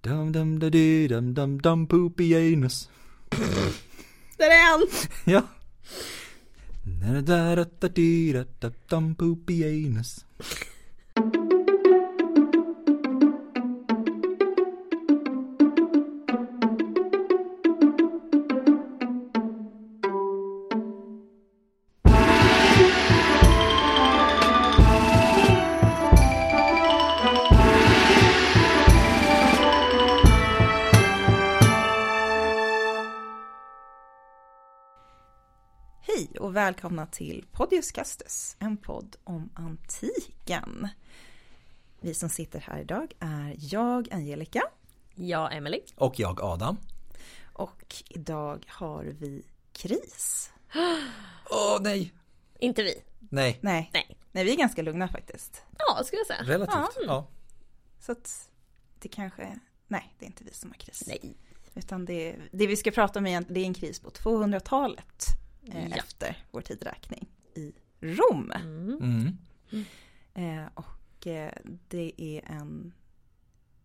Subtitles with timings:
[0.00, 2.88] Dum dum da di dum dum dum poopy anus.
[4.36, 4.86] Där är han!
[5.24, 5.42] Ja.
[6.84, 10.24] Da da da da di da da dum poopy anus.
[36.58, 40.88] Välkomna till Podius Castus, en podd om antiken.
[42.00, 44.62] Vi som sitter här idag är jag, Angelica,
[45.14, 45.80] Ja, Emily.
[45.96, 46.76] Och jag Adam.
[47.52, 50.50] och idag har vi kris.
[51.50, 52.12] Åh nej.
[52.58, 53.02] Inte vi.
[53.18, 53.58] Nej.
[53.62, 54.18] Nej, Nej.
[54.32, 55.62] nej vi är ganska lugna faktiskt.
[55.78, 56.42] Ja, skulle jag säga.
[56.42, 56.96] Relativt.
[57.06, 57.26] Ja.
[58.00, 58.50] Så att
[58.98, 61.04] det kanske, nej det är inte vi som har kris.
[61.06, 61.36] Nej.
[61.74, 65.26] Utan det, det vi ska prata om är, det är en kris på 200-talet
[65.72, 65.96] eh, Ja.
[65.96, 68.52] efter vår tidräkning i Rom.
[68.52, 69.36] Mm.
[70.34, 71.52] Eh, och eh,
[71.88, 72.92] det är en,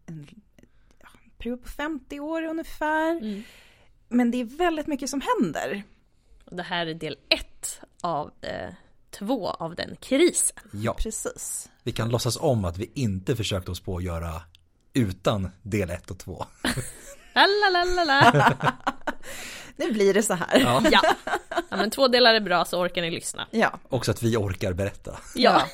[0.05, 0.27] en
[0.99, 3.11] ja, period på 50 år ungefär.
[3.11, 3.43] Mm.
[4.09, 5.83] Men det är väldigt mycket som händer.
[6.45, 8.73] Och Det här är del ett av eh,
[9.09, 10.57] två av den krisen.
[10.71, 10.93] Ja.
[10.93, 11.71] Precis.
[11.83, 14.41] Vi kan låtsas om att vi inte försökte oss på att göra
[14.93, 16.45] utan del 1 och 2.
[17.35, 18.57] Lalalala.
[19.75, 20.59] Nu blir det så här.
[20.59, 20.83] Ja.
[20.91, 21.01] ja.
[21.69, 23.47] ja, men två delar är bra så orkar ni lyssna.
[23.51, 23.79] Ja.
[23.89, 25.19] Också att vi orkar berätta.
[25.35, 25.67] Ja,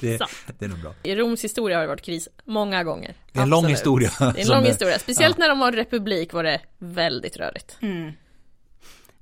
[0.00, 0.20] Det,
[0.58, 0.94] det är nog bra.
[1.02, 3.14] i Roms historia har det varit kris många gånger.
[3.32, 3.78] Det är en lång Absolut.
[3.78, 4.10] historia.
[4.18, 7.78] Det är en lång historia, speciellt när de var republik var det väldigt rörigt.
[7.80, 8.12] Mm.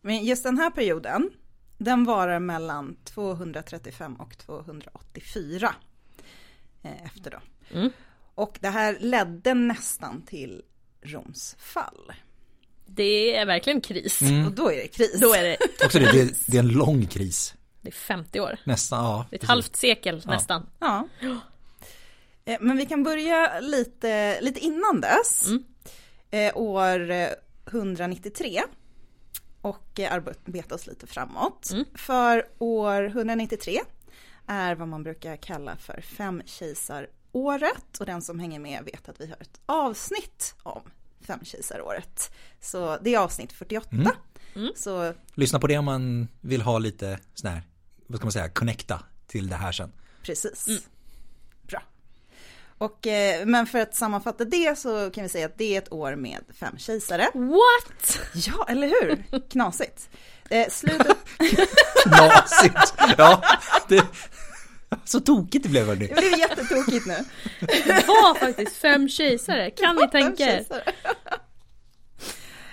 [0.01, 1.31] Men just den här perioden,
[1.79, 5.75] den varar mellan 235 och 284
[6.83, 7.39] eh, efter då.
[7.79, 7.91] Mm.
[8.35, 10.63] Och det här ledde nästan till
[11.03, 12.13] Roms fall.
[12.91, 14.23] Det är verkligen kris.
[14.23, 14.47] Mm.
[14.47, 15.21] Och då är det kris.
[15.21, 17.55] Då är det, Också det, det, det är en lång kris.
[17.81, 18.59] det är 50 år.
[18.65, 19.27] Nästan, ja.
[19.31, 19.49] Det är ett precis.
[19.49, 20.31] halvt sekel Ja.
[20.31, 20.67] nästan.
[20.79, 21.09] Ja.
[22.45, 25.47] Eh, Men vi kan börja lite, lite innan dess.
[25.47, 25.65] Mm.
[26.31, 27.29] Eh, år eh,
[27.67, 28.63] 193.
[29.63, 31.71] Och eh, arbeta oss lite framåt.
[31.73, 31.85] Mm.
[31.95, 33.81] För år 193
[34.47, 37.99] är vad man brukar kalla för fem kejsaråret.
[38.01, 40.83] Och den som hänger med vet att vi har ett avsnitt om
[41.27, 42.31] fem kejsaråret.
[42.61, 43.89] Så det är avsnitt 48.
[43.93, 44.09] Mm.
[44.55, 44.73] Mm.
[44.77, 47.63] Så Lyssna på det om man vill ha lite sån här,
[48.07, 49.93] vad ska man säga, connecta till det här sen.
[50.23, 50.69] Precis.
[50.69, 50.81] Mm.
[51.63, 51.83] Bra.
[52.79, 55.93] Och, eh, men för att sammanfatta det så kan vi säga att det är ett
[55.93, 57.29] år med fem kejsare.
[57.35, 58.19] What?
[58.35, 59.41] Ja, eller hur?
[59.51, 60.09] Knasigt.
[60.51, 61.17] Eh, slutet,
[62.05, 62.95] Knasigt!
[63.19, 63.43] Ja,
[63.89, 64.07] det,
[65.09, 66.07] så tokigt det blev hörni.
[66.07, 67.17] det blev jättetokigt nu.
[67.61, 70.65] Det var faktiskt fem kejsare, kan ni tänka er?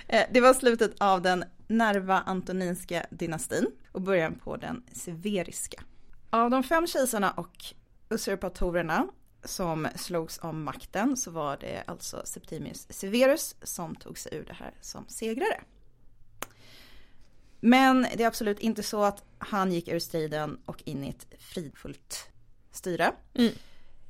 [0.08, 5.82] Eh, Det var slutet av den Nerva Antoninska dynastin och början på den Severiska.
[6.30, 7.64] Av de fem kejsarna och
[8.10, 9.06] usurpatorerna
[9.44, 14.52] som slogs om makten så var det alltså Septimius Severus som tog sig ur det
[14.54, 15.60] här som segrare.
[17.60, 21.26] Men det är absolut inte så att han gick ur striden och in i ett
[21.38, 22.28] fridfullt
[22.72, 23.12] styre.
[23.34, 23.52] Mm.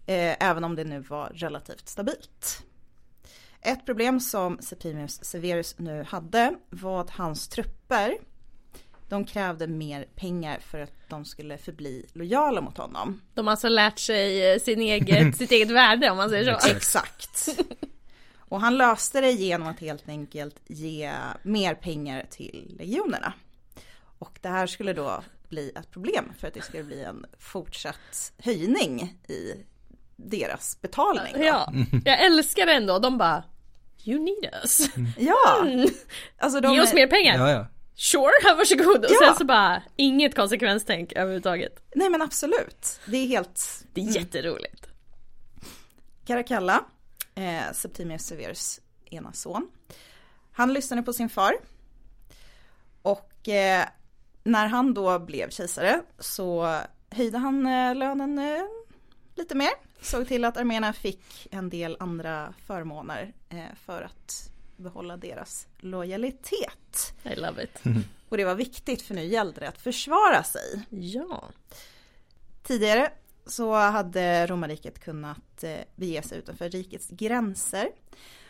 [0.07, 2.63] Eh, även om det nu var relativt stabilt.
[3.61, 8.19] Ett problem som Septimius Severus nu hade var att hans trupper
[9.09, 13.21] de krävde mer pengar för att de skulle förbli lojala mot honom.
[13.35, 16.69] De har alltså lärt sig eh, sin eget, sitt eget värde om man säger så.
[16.71, 17.49] Exakt.
[18.49, 21.13] Och han löste det genom att helt enkelt ge
[21.43, 23.33] mer pengar till legionerna.
[24.19, 28.33] Och det här skulle då bli ett problem för att det skulle bli en fortsatt
[28.39, 29.53] höjning i
[30.17, 31.33] deras betalning.
[31.37, 31.43] då.
[31.45, 31.73] Ja,
[32.05, 32.99] jag älskar det ändå.
[32.99, 33.45] De bara
[34.05, 34.81] You need us.
[35.19, 35.63] ja.
[35.67, 35.89] Mm.
[36.39, 37.39] Alltså de, Ge oss mer pengar.
[37.39, 37.67] Ja, ja.
[37.95, 39.05] Sure, varsågod.
[39.05, 39.27] Och Ja.
[39.27, 41.83] sen så bara inget konsekvenstänk överhuvudtaget.
[41.95, 43.01] Nej men absolut.
[43.07, 44.87] Det är helt Det är jätteroligt.
[46.27, 46.85] Caracalla,
[47.37, 49.71] eh, Septimius Severus ena son.
[50.53, 51.53] Han lyssnade på sin far.
[53.03, 53.89] Och eh,
[54.45, 56.79] när han då blev kejsare så
[57.11, 58.63] höjde han eh, lönen eh,
[59.35, 59.71] lite mer.
[60.01, 67.15] Såg till att arméerna fick en del andra förmåner eh, för att behålla deras lojalitet.
[67.23, 67.83] I love it.
[68.29, 70.87] Och det var viktigt för nu gällde det att försvara sig.
[70.91, 71.45] Ja.
[72.63, 73.13] Tidigare
[73.47, 77.89] så hade romarriket kunnat eh, bege sig utanför rikets gränser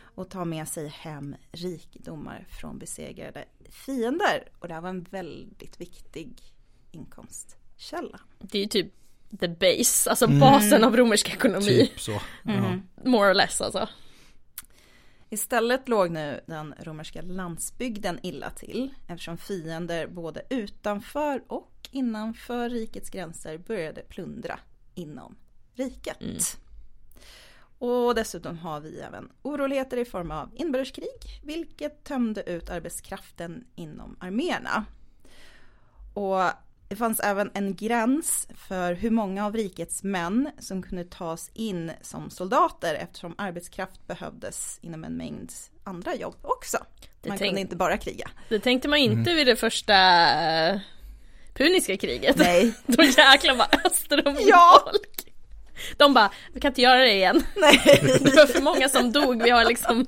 [0.00, 4.48] och ta med sig hem rikedomar från besegrade fiender.
[4.58, 6.43] Och det här var en väldigt viktig
[6.90, 8.20] inkomstkälla.
[8.38, 8.93] Det är ju typ
[9.40, 11.87] the base, alltså basen av romersk ekonomi.
[11.87, 12.20] Typ så.
[12.44, 12.82] Mm.
[13.04, 13.88] More or less alltså.
[15.31, 23.10] Istället låg nu den romerska landsbygden illa till eftersom fiender både utanför och innanför rikets
[23.10, 24.58] gränser började plundra
[24.96, 25.37] inom
[25.75, 26.20] riket.
[26.20, 26.37] Mm.
[27.78, 34.16] Och dessutom har vi även oroligheter i form av inbördeskrig, vilket tömde ut arbetskraften inom
[34.20, 34.84] arméerna.
[36.14, 36.40] Och
[36.88, 41.93] det fanns även en gräns för hur många av rikets män som kunde tas in
[42.02, 45.52] som soldater eftersom arbetskraft behövdes inom en mängd
[45.84, 46.78] andra jobb också.
[47.20, 48.31] Det Man tänk- kunde inte bara kriga.
[48.48, 49.94] Det tänkte man inte vid det första
[50.69, 50.81] eh,
[51.56, 52.37] puniska kriget.
[52.37, 52.73] Nej.
[52.87, 54.82] Då jäklar bara öste de in Ja.
[54.85, 55.32] folk.
[55.97, 57.43] De bara, vi kan inte göra det igen.
[57.56, 57.81] Nej.
[58.20, 60.06] Det var för många som dog, vi har liksom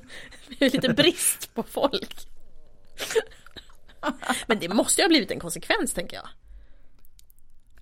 [0.49, 2.17] vi har lite brist på folk.
[4.47, 6.29] Men det måste ju ha blivit en konsekvens tänker jag.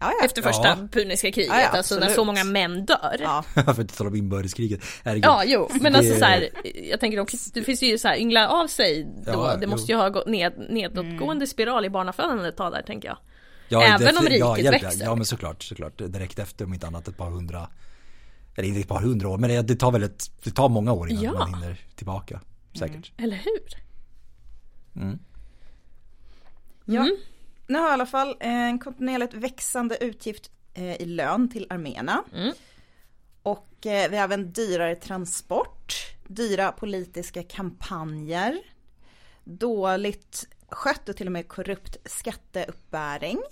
[0.01, 0.25] Ja, ja.
[0.25, 0.89] Efter första Ja.
[0.93, 3.17] puniska kriget, Ja, ja, alltså när så många män dör.
[3.21, 3.63] Ja, ja.
[3.65, 4.81] För att inte tala om inbördeskriget.
[5.05, 5.31] Herregud.
[5.45, 6.49] jo, men alltså Det- så här,
[6.91, 9.71] jag tänker också, det finns ju så här yngla av sig då, Ja, det jo.
[9.71, 13.19] måste ju ha gått ned, nedåtgående spiral i barnafödandet ett tag där tänker jag.
[13.69, 15.05] Ja, Även om riket ja, hjälp, växer.
[15.05, 15.99] Ja men såklart, såklart.
[15.99, 17.69] Direkt efter om inte annat ett par hundra
[18.57, 20.93] Eller inte ett par hundra år men det, det tar väl ett, det tar många
[20.93, 21.33] år innan Ja.
[21.33, 22.41] man hinner tillbaka.
[22.79, 23.13] Säkert.
[23.17, 23.83] Eller hur?
[25.03, 25.19] Mm.
[26.85, 27.01] Ja.
[27.01, 27.17] Mm.
[27.67, 32.25] Nu har i alla fall en kontinuerligt växande utgift eh, i lön till arméerna.
[32.35, 32.53] Mm.
[33.43, 35.95] Och eh, vi har även dyrare transport,
[36.27, 38.59] dyra politiska kampanjer,
[39.45, 43.43] dåligt skött och till och med korrupt skatteuppbäring,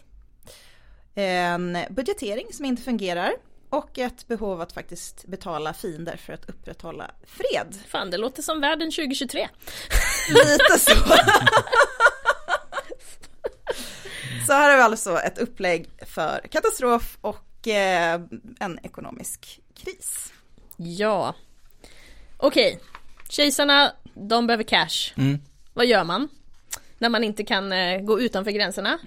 [1.14, 3.32] en budgetering som inte fungerar
[3.70, 7.76] och ett behov att faktiskt betala fiender för att upprätthålla fred.
[7.88, 9.48] Fan, det låter som världen 2023.
[10.28, 10.94] Lite så.
[14.46, 18.20] så här har vi alltså ett upplägg för katastrof och eh,
[18.60, 20.32] en ekonomisk kris.
[20.76, 21.34] Ja.
[22.36, 22.80] Okej,
[23.28, 25.12] kejsarna, de behöver cash.
[25.16, 25.38] Mm.
[25.74, 26.28] Vad gör man?
[26.98, 28.98] När man inte kan eh, gå utanför gränserna.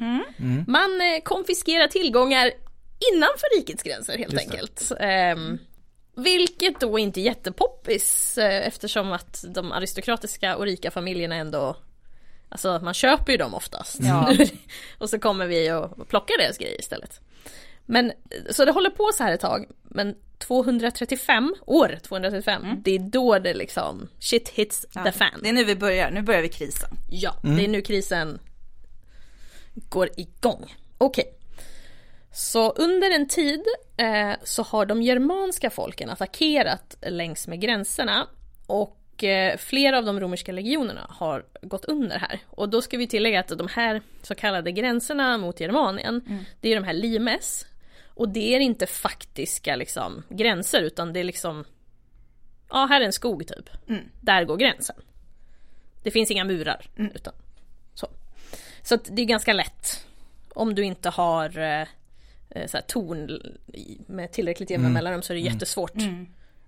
[0.67, 2.51] Man eh, konfiskerar tillgångar
[3.13, 4.91] innanför rikets gränser helt Just enkelt.
[4.99, 5.57] Ehm,
[6.15, 11.75] vilket då inte är jättepoppis eh, eftersom att de aristokratiska och rika familjerna ändå
[12.49, 13.97] Alltså man köper ju dem oftast.
[14.01, 14.33] Ja.
[14.97, 17.21] och så kommer vi och plockar deras grejer istället.
[17.89, 18.11] Men
[18.49, 19.65] så det håller på så här ett tag.
[19.83, 25.39] Men 235, år 235, det är då det liksom shit hits the fan.
[25.43, 26.89] Det är nu vi börjar, nu börjar vi krisen.
[27.09, 28.39] Ja, det är nu krisen
[29.89, 30.75] går igång.
[30.97, 31.33] Okej.
[32.31, 33.63] Så under en tid
[33.97, 38.27] eh, så har de germanska folken attackerat längs med gränserna
[38.67, 42.39] och eh, flera av de romerska legionerna har gått under här.
[42.47, 46.75] Och då ska vi tillägga att de här så kallade gränserna mot Germanien, det är
[46.75, 47.65] de här limes.
[48.17, 51.65] Och det är inte faktiska liksom, gränser utan det är liksom,
[52.69, 53.69] ja här är en skog typ.
[54.21, 54.95] Där går gränsen.
[56.03, 56.89] Det finns inga murar.
[56.95, 57.33] Utan,
[57.93, 58.07] så
[58.81, 60.05] så att det är ganska lätt.
[60.49, 61.87] Om du inte har eh,
[62.49, 63.41] eh, så här, torn
[64.07, 65.95] med tillräckligt jämna mellanrum så är det jättesvårt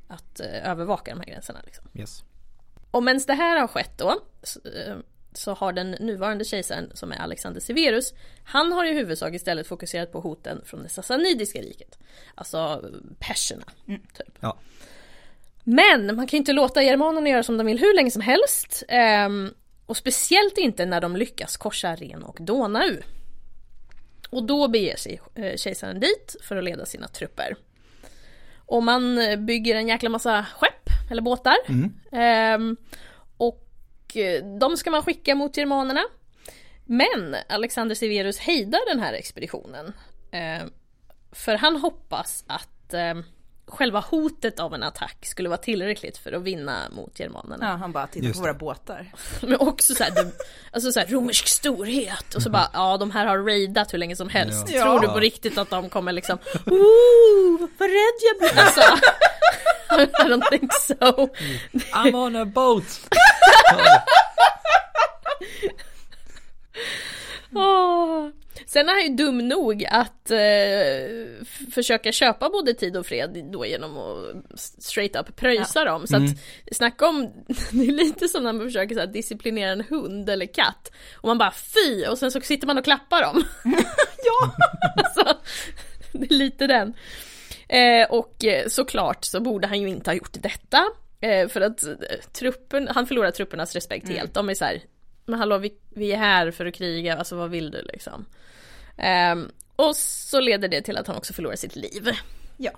[0.08, 1.60] att eh, övervaka de här gränserna.
[1.66, 1.86] Liksom.
[1.94, 2.24] Yes.
[2.92, 4.20] Och medan det här har skett då
[5.40, 8.14] så, har den nuvarande kejsaren som är Alexander Severus
[8.44, 12.00] Han har i huvudsak istället fokuserat på hoten från det sassanidiska riket
[12.36, 12.90] Alltså
[13.20, 14.38] perserna typ.
[14.40, 14.58] Ja.
[15.64, 19.54] Men man kan inte låta germanerna göra som de vill hur länge som helst ehm,
[19.86, 22.98] Och speciellt inte när de lyckas korsa Ren och Donau
[24.30, 27.56] Och då beger sig eh, kejsaren dit för att leda sina trupper
[28.72, 31.56] och man bygger en jäkla massa skepp eller båtar.
[31.68, 33.09] Ehm, och eh,
[34.16, 36.02] Eh, de ska man skicka mot germanerna.
[36.86, 39.94] Men Alexander Severus hejdar den här expeditionen.
[40.32, 40.68] Eh,
[41.32, 43.16] för han hoppas att eh,
[43.70, 47.66] själva hotet av en attack skulle vara tillräckligt för att vinna mot germanerna.
[47.66, 49.12] Ja, han bara tittar på våra båtar.
[49.42, 50.32] Men också så här, de,
[50.72, 54.16] alltså så här, romersk storhet och så bara, ja de här har raidat hur länge
[54.16, 54.70] som helst.
[54.70, 54.84] Ja.
[54.84, 58.62] Tror du på riktigt att de kommer liksom, ooh, vad rädd jag blir.
[58.64, 58.82] Alltså,
[59.92, 61.30] I don't think so.
[61.94, 63.10] I'm on a boat!
[67.56, 68.30] Åh.
[68.70, 70.38] Sen är han ju dum nog att eh,
[71.72, 76.08] försöka köpa både tid och fred då genom att straight up pröjsa dem.
[76.08, 76.24] Så att
[76.72, 77.22] snacka om,
[77.72, 80.92] det är lite som när man försöker så här, disciplinera en hund eller katt.
[81.14, 83.44] Och man bara fy och sen så sitter man och klappar dem.
[84.24, 84.56] ja!
[84.96, 85.38] alltså,
[86.12, 86.94] det är lite den.
[87.68, 90.86] Eh, och eh, såklart så borde han ju inte ha gjort detta.
[91.22, 91.94] Eh, för att eh,
[92.34, 94.34] truppen, han förlorar truppernas respekt helt.
[94.34, 94.82] De är så här,
[95.26, 98.26] men hallå vi, vi är här för att kriga, alltså vad vill du liksom?
[99.00, 102.10] Ehm, och så leder det till att han också förlorar sitt liv.
[102.58, 102.72] Ja.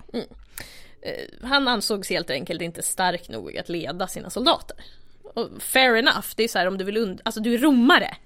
[1.02, 4.76] Eh, han ansågs helt enkelt inte stark nog att leda sina soldater.
[5.34, 8.16] och fair enough, det är så här om du vill und- alltså du är romare.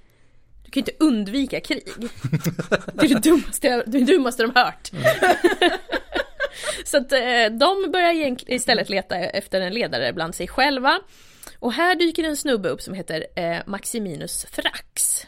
[0.65, 1.83] Du kan ju inte undvika krig.
[2.95, 4.91] Det är det dummaste, det dummaste de hört.
[6.85, 11.01] Så att eh, de börjar istället leta efter en ledare bland sig själva.
[11.59, 15.27] Och här dyker en snubbe upp som heter eh, Maximinus Frax.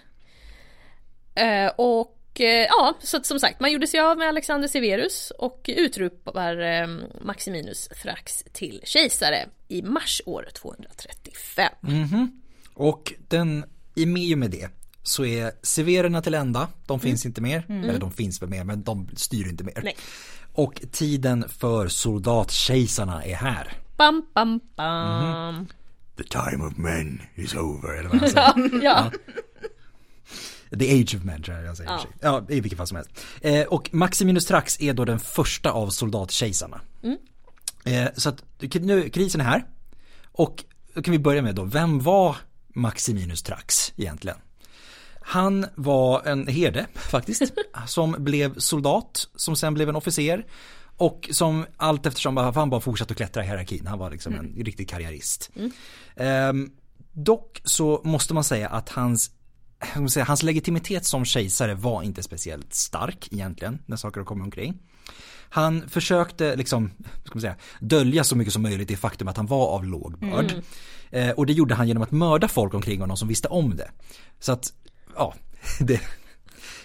[1.35, 5.71] Eh, och ja, så att, som sagt, man gjorde sig av med Alexander Severus och
[5.76, 6.87] utropar eh,
[7.21, 11.68] Maximinus Frax till kejsare i mars år 235.
[12.75, 13.64] Och den,
[13.95, 14.68] i och med det
[15.02, 18.83] så är severerna till ända, de finns inte mer, eller de finns väl mer men
[18.83, 19.80] de styr inte mer.
[19.83, 19.97] Nej.
[20.52, 23.73] Och tiden för soldatkejsarna är här.
[23.97, 25.66] Bam, bam, bam.
[26.16, 28.28] The time of men is over, eller vad han
[28.71, 28.85] säger.
[28.85, 29.11] Ja,
[30.79, 31.91] The age of men tror jag jag säger.
[31.91, 32.07] Ja.
[32.21, 33.11] Ja, i vilket fall som helst.
[33.41, 36.81] Eh, och Maximinus Trax är då den första av soldatkejsarna.
[37.85, 39.65] Eh, så att nu, krisen är här.
[40.33, 42.37] Och då kan vi börja med då, vem var
[42.69, 44.39] Maximinus Trax egentligen?
[45.21, 47.43] Han var en herde faktiskt,
[47.87, 50.47] som blev soldat, som sen blev en officer
[50.97, 53.87] och som allt eftersom han bara fortsatte att klättra i hierarkin.
[53.87, 55.51] Han var liksom en riktig karriärist.
[56.17, 56.71] Ehm,
[57.13, 59.31] dock så måste man säga att hans
[60.11, 64.78] säga, hans legitimitet som kejsare var inte speciellt stark egentligen när saker kom omkring.
[65.50, 66.90] Han försökte liksom,
[67.25, 70.18] ska man säga, dölja så mycket som möjligt det faktum att han var av låg
[70.18, 70.52] börd.
[71.11, 73.90] Eh, och det gjorde han genom att mörda folk omkring honom som visste om det.
[74.40, 74.73] Så att,
[75.16, 75.35] ja,
[75.80, 76.00] det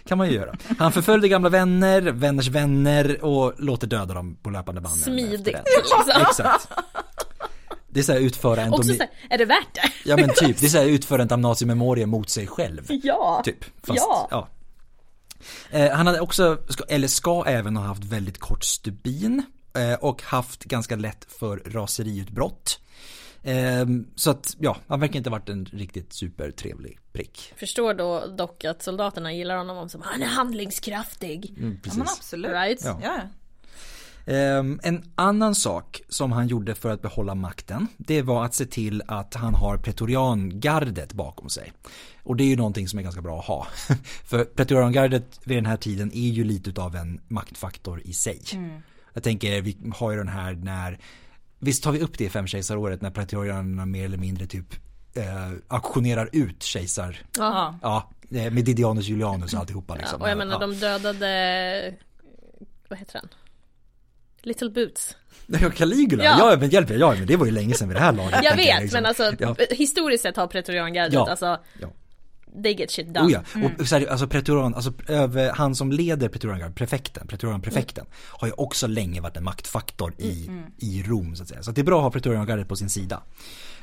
[0.05, 0.55] kan man ju göra.
[0.79, 4.99] Han förföljde gamla vänner, vänners vänner och låter döda dem på löpande band.
[4.99, 6.21] smidigt liksom.
[6.21, 6.67] Exakt.
[7.93, 9.91] Det är så här utföra en Också domi- så här, är det värt det?
[10.05, 11.65] Ja men typ, det är så här utföra en damnatio
[12.05, 12.85] mot sig själv.
[12.89, 13.41] Ja.
[13.45, 13.63] Typ.
[13.63, 14.27] Fast, Ja.
[14.31, 14.47] ja.
[15.71, 16.57] Eh, han hade också,
[16.87, 19.43] eller ska även ha haft väldigt kort stubin
[19.77, 22.79] eh, och haft ganska lätt för raseriutbrott.
[23.43, 23.85] Eh,
[24.15, 27.53] så att, ja, han verkar inte ha varit en riktigt supertrevlig prick.
[27.57, 31.53] Förstår då dock att soldaterna gillar honom om som han är handlingskraftig.
[31.57, 31.97] Mm, Ja precis.
[31.97, 32.51] men absolut.
[32.51, 32.81] Right?
[32.83, 32.99] Ja.
[33.03, 33.19] Ja.
[34.25, 38.65] Ehm, en annan sak som han gjorde för att behålla makten, det var att se
[38.65, 41.73] till att han har pretoriangardet bakom sig.
[42.23, 43.67] Och det är ju någonting som är ganska bra att ha.
[44.25, 48.41] för pretoriangardet vid den här tiden är ju lite utav en maktfaktor i sig.
[49.13, 50.99] Jag tänker, vi har ju den här när,
[51.59, 54.75] visst tar vi upp det i femkejsaråret när pretorianerna mer eller mindre typ
[55.13, 57.79] eh, auktionerar ut kejsar, Ja.
[57.81, 60.21] ja, eh, med Didianus Julianus och alltihopa Ja, liksom.
[60.21, 60.67] och jag menar ja.
[60.67, 61.95] de dödade,
[62.89, 63.29] vad heter han?
[64.43, 65.15] Little Boots.
[65.47, 66.51] Ja, Caligula, Ja.
[66.51, 66.57] ja.
[66.59, 68.39] men hjälp mig, ja men det var ju länge sedan vid det här laget.
[68.43, 68.97] Jag vet, liksom.
[68.97, 69.55] men alltså Ja.
[69.69, 71.29] historiskt sett har pretoriangardet, Ja.
[71.29, 71.45] alltså
[71.81, 71.87] Ja.
[72.63, 73.27] They get shit done.
[73.27, 73.43] Oh ja,
[73.79, 78.53] och så här, alltså pretorian, alltså över, han som leder pretoriangardet, prefekten, pretorianprefekten, har ju
[78.53, 81.63] också länge varit en maktfaktor i, i Rom så att säga.
[81.63, 83.23] Så att det är bra att ha pretoriangardet på sin sida.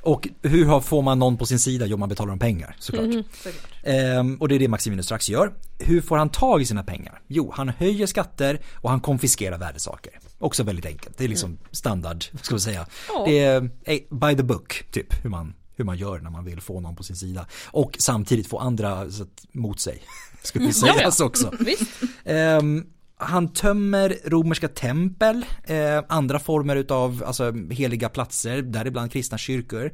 [0.02, 1.86] Och hur har, får man någon på sin sida?
[1.86, 3.04] Jo, man betalar dem pengar såklart.
[3.32, 3.54] Såklart.
[3.82, 5.52] Ehm, och det är det Maximinus strax gör.
[5.78, 7.20] Hur får han tag i sina pengar?
[7.26, 10.12] Jo, han höjer skatter och han konfiskerar värdesaker.
[10.38, 11.18] Också väldigt enkelt.
[11.18, 12.86] Det är liksom standard, ska vi säga.
[13.08, 13.24] Ja.
[13.26, 16.60] Det är eh, by the book, typ, hur man, hur man gör när man vill
[16.60, 17.46] få någon på sin sida.
[17.66, 19.06] Och samtidigt få andra
[19.52, 20.02] mot sig,
[20.42, 21.52] skulle vi sägas också.
[22.24, 29.92] Ehm, han tömmer romerska tempel, eh, andra former utav alltså, heliga platser, däribland kristna kyrkor,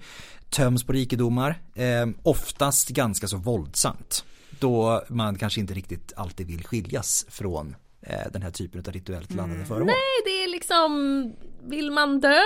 [0.51, 4.25] töms på rikedomar, eh, oftast ganska så våldsamt.
[4.59, 9.35] Då man kanske inte riktigt alltid vill skiljas från eh, den här typen av rituellt
[9.35, 9.87] laddade föremål.
[9.87, 12.41] Nej, det är liksom, vill man dö?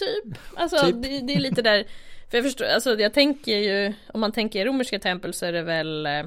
[0.00, 0.38] Typ.
[0.56, 1.02] Alltså Typ.
[1.02, 1.84] Det, det är lite där,
[2.30, 5.62] för jag förstår, alltså jag tänker ju, om man tänker romerska tempel så är det
[5.62, 6.26] väl, eh,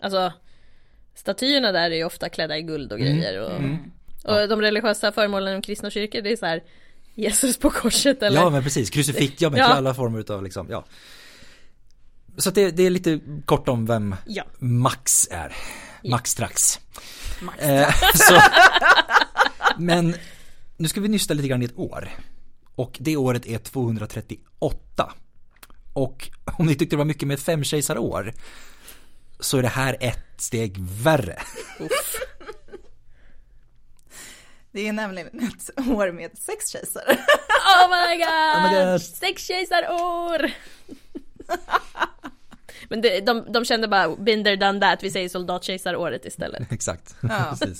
[0.00, 0.32] alltså
[1.14, 3.60] statyerna där är ju ofta klädda i guld och grejer och,
[4.32, 6.62] och de religiösa föremålen i kristna kyrkor det är så här
[7.14, 8.40] Jesus på korset eller?
[8.40, 9.64] Ja men precis, krucifix, ja men Ja.
[9.66, 10.84] alla former utav liksom, ja.
[12.36, 14.44] Så det, det är lite kort om vem Ja.
[14.58, 15.56] Max är.
[16.04, 16.80] Max strax.
[17.42, 17.62] Max.
[17.62, 18.40] Eh, så,
[19.78, 20.14] men
[20.76, 22.08] nu ska vi nysta lite grann i ett år.
[22.80, 25.12] Och det året är 238.
[25.92, 28.32] Och om ni tyckte det var mycket med ett femkejsarår
[29.40, 31.38] så är det här ett steg värre.
[34.72, 37.18] Det är nämligen ett år med sex kejsare.
[37.66, 38.74] Oh my god!
[38.76, 38.98] Oh my.
[38.98, 40.50] Sex kejsarår!
[42.88, 46.72] Men det, de, de kände bara there done that, vi säger soldatkejsaråret istället.
[46.72, 47.16] Exakt.
[47.20, 47.56] Ja.
[47.58, 47.78] Precis.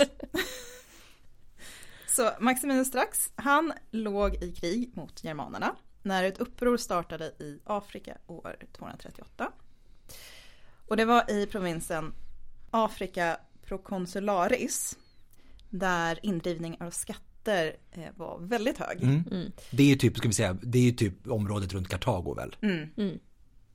[2.21, 8.17] Så Maximinus strax, han låg i krig mot germanerna när ett uppror startade i Afrika
[8.27, 9.53] år 238.
[10.87, 12.13] Och det var i provinsen
[12.71, 14.99] Africa Proconsularis
[15.71, 19.03] där indrivning av skatter eh, var väldigt hög.
[19.03, 19.53] Mm.
[19.71, 22.57] Det är ju typ, ska vi säga, det är ju typ området runt Kartago väl?
[22.63, 23.19] Mm.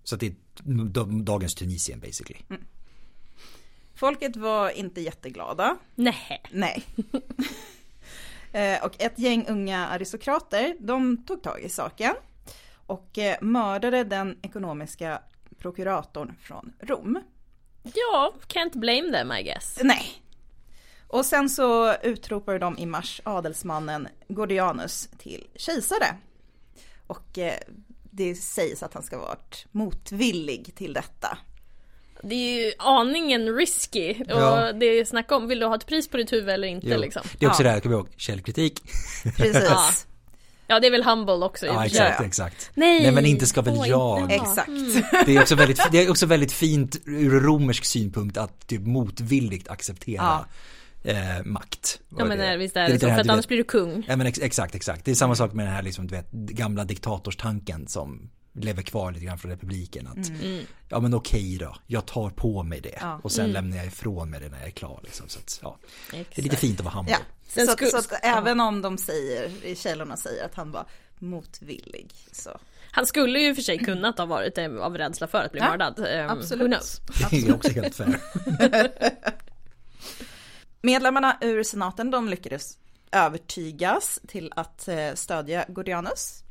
[0.03, 2.39] Så att det är dagens Tunisien basically.
[3.95, 5.77] Folket var inte jätteglada.
[5.95, 6.41] Nej.
[6.51, 6.83] Nej.
[8.55, 12.13] Eh, och ett gäng unga aristokrater, de tog tag i saken
[12.85, 15.21] och eh, mördade den ekonomiska
[15.57, 17.19] prokuratorn från Rom.
[17.83, 19.79] Ja, can't blame them I guess.
[19.83, 20.23] Nej.
[21.07, 26.17] Och sen så utropade de i mars adelsmannen Gordianus till kejsare.
[27.07, 27.59] Och eh,
[28.11, 31.37] det sägs att han ska ha varit motvillig till detta.
[32.29, 34.71] Det är ju aningen risky och Ja.
[34.73, 36.97] det är snack om, vill du ha ett pris på ditt huvud eller inte Jo.
[36.99, 37.21] liksom?
[37.39, 37.67] Det är också Ja.
[37.69, 38.81] det här, vi ihåg, källkritik.
[39.37, 39.63] Precis.
[39.69, 39.89] Ja.
[40.67, 42.25] Ja det är väl humble också Ja exakt, Ja.
[42.25, 42.71] exakt.
[42.73, 44.19] Nej, Nej men inte ska väl Oj, jag.
[44.21, 44.35] ja.
[44.35, 44.69] Exakt.
[45.25, 49.69] Det är, också väldigt, det är också väldigt fint ur romersk synpunkt att typ motvilligt
[49.69, 50.45] acceptera
[51.03, 51.15] eh,
[51.45, 51.99] makt.
[52.17, 53.47] Ja men nej, visst är det, lite så, det här, för att du annars vet-
[53.47, 54.05] blir du kung.
[54.07, 55.05] Ja men ex, exakt, exakt.
[55.05, 59.11] Det är samma sak med den här liksom, du vet, gamla diktatorstanken som lever kvar
[59.11, 60.07] lite grann från republiken.
[60.07, 60.65] Att, Mm.
[60.89, 63.19] Ja men okej då, jag tar på mig det Ja.
[63.23, 64.99] och sen lämnar jag ifrån mig det när jag är klar.
[65.03, 65.29] Liksom.
[65.29, 65.77] Så att, ja,
[66.11, 67.11] det är lite fint att vara humble.
[67.55, 70.85] Ja, så, att, så att även om de säger, källorna säger att han var
[71.19, 72.59] motvillig så.
[72.91, 75.69] Han skulle ju för sig kunnat ha varit det av rädsla för att bli Ja,
[75.69, 75.99] mördad.
[75.99, 77.01] Um, absolut.
[77.31, 78.19] Det är också helt fair.
[80.81, 82.77] Medlemmarna ur senaten de lyckades
[83.11, 86.43] övertygas till att eh, stödja Gordianus.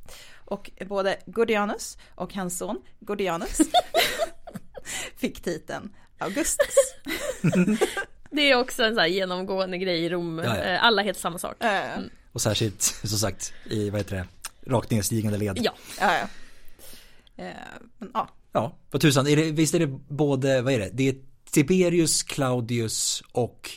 [0.44, 3.58] Och både Gordianus och hans son Gordianus
[5.16, 6.74] fick titeln Augustus.
[8.30, 10.38] Det är också en sån här genomgående grej i Rom.
[10.38, 10.62] Ja, ja.
[10.62, 11.64] Eh, Alla heter samma sak.
[11.64, 11.98] Eh,
[12.32, 14.26] Och särskilt, som sagt, i vad heter det,
[14.70, 15.58] rakt nedstigande led.
[15.62, 16.28] Ja, ja, ja.
[17.44, 17.54] Eh,
[17.98, 18.28] men, ja.
[18.52, 21.14] Ja, vad tusan, är det, visst är det både, vad är det, det är
[21.50, 23.70] Tiberius, Claudius och,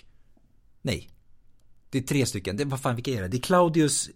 [0.81, 1.09] nej,
[1.89, 3.27] det är tre stycken, det, vad fan vilka är det?
[3.27, 4.09] Det är Claudius,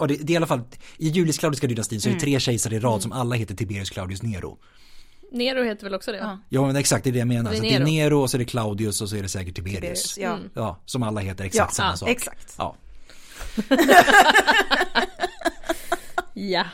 [0.00, 0.60] ja det, det är i alla fall,
[0.96, 3.90] i Julius Claudiska dynastin så är det tre kejsare i rad som alla heter Tiberius,
[3.90, 4.58] Claudius, Nero.
[5.32, 6.18] Nero heter väl också det?
[6.18, 6.38] Ja.
[6.48, 7.50] Ja men exakt, det är det jag menar.
[7.50, 7.92] Det är så att det är Nero.
[7.92, 10.14] Nero och så är det Claudius och så är det säkert Tiberius.
[10.14, 10.18] Tiberius,
[10.54, 10.62] ja.
[10.62, 12.08] Ja, som alla heter exakt Ja, samma ja, sak.
[12.08, 12.54] exakt.
[12.58, 12.76] Ja.
[16.34, 16.64] Ja.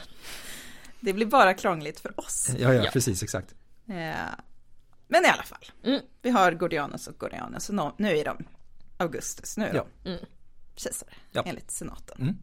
[1.00, 2.48] Det blir bara krångligt för oss.
[2.58, 2.90] Ja, ja, Ja.
[2.92, 3.54] precis, exakt.
[3.88, 3.94] Eh,
[5.08, 5.64] men i alla fall.
[5.84, 6.00] Mm.
[6.22, 8.36] Vi har Gordianus och Gordianus och nu är de
[8.96, 9.86] Augustus, nu är Ja.
[10.04, 10.18] de
[10.76, 11.42] kejsare Ja.
[11.46, 12.38] enligt senaten.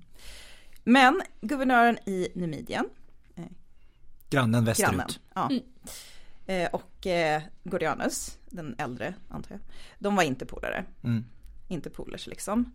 [0.86, 0.94] Mm.
[0.94, 2.90] Men guvernören i Numidien,
[4.30, 4.90] Grannen västerut.
[4.90, 5.50] grannen, ja,
[6.54, 9.60] eh, och eh, Gordianus, den äldre antar jag,
[10.00, 10.86] de var inte polare.
[11.04, 11.26] Mm.
[11.68, 12.72] Inte polers liksom.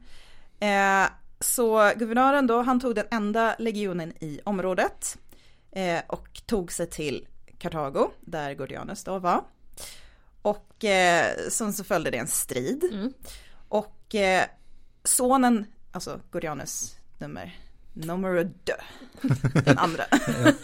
[0.61, 1.07] Eh,
[1.41, 5.19] så guvernören då, han tog den enda legionen i området
[5.71, 7.27] eh, och tog sig till
[7.59, 9.45] Kartago, där Gordianus då var.
[10.43, 12.85] Och eh, sen så följde det en strid.
[12.93, 13.13] Mm.
[13.69, 14.45] Och eh,
[15.05, 17.59] sonen, alltså Gordianus nummer,
[18.07, 18.75] nummer dö,
[19.65, 20.05] den andra.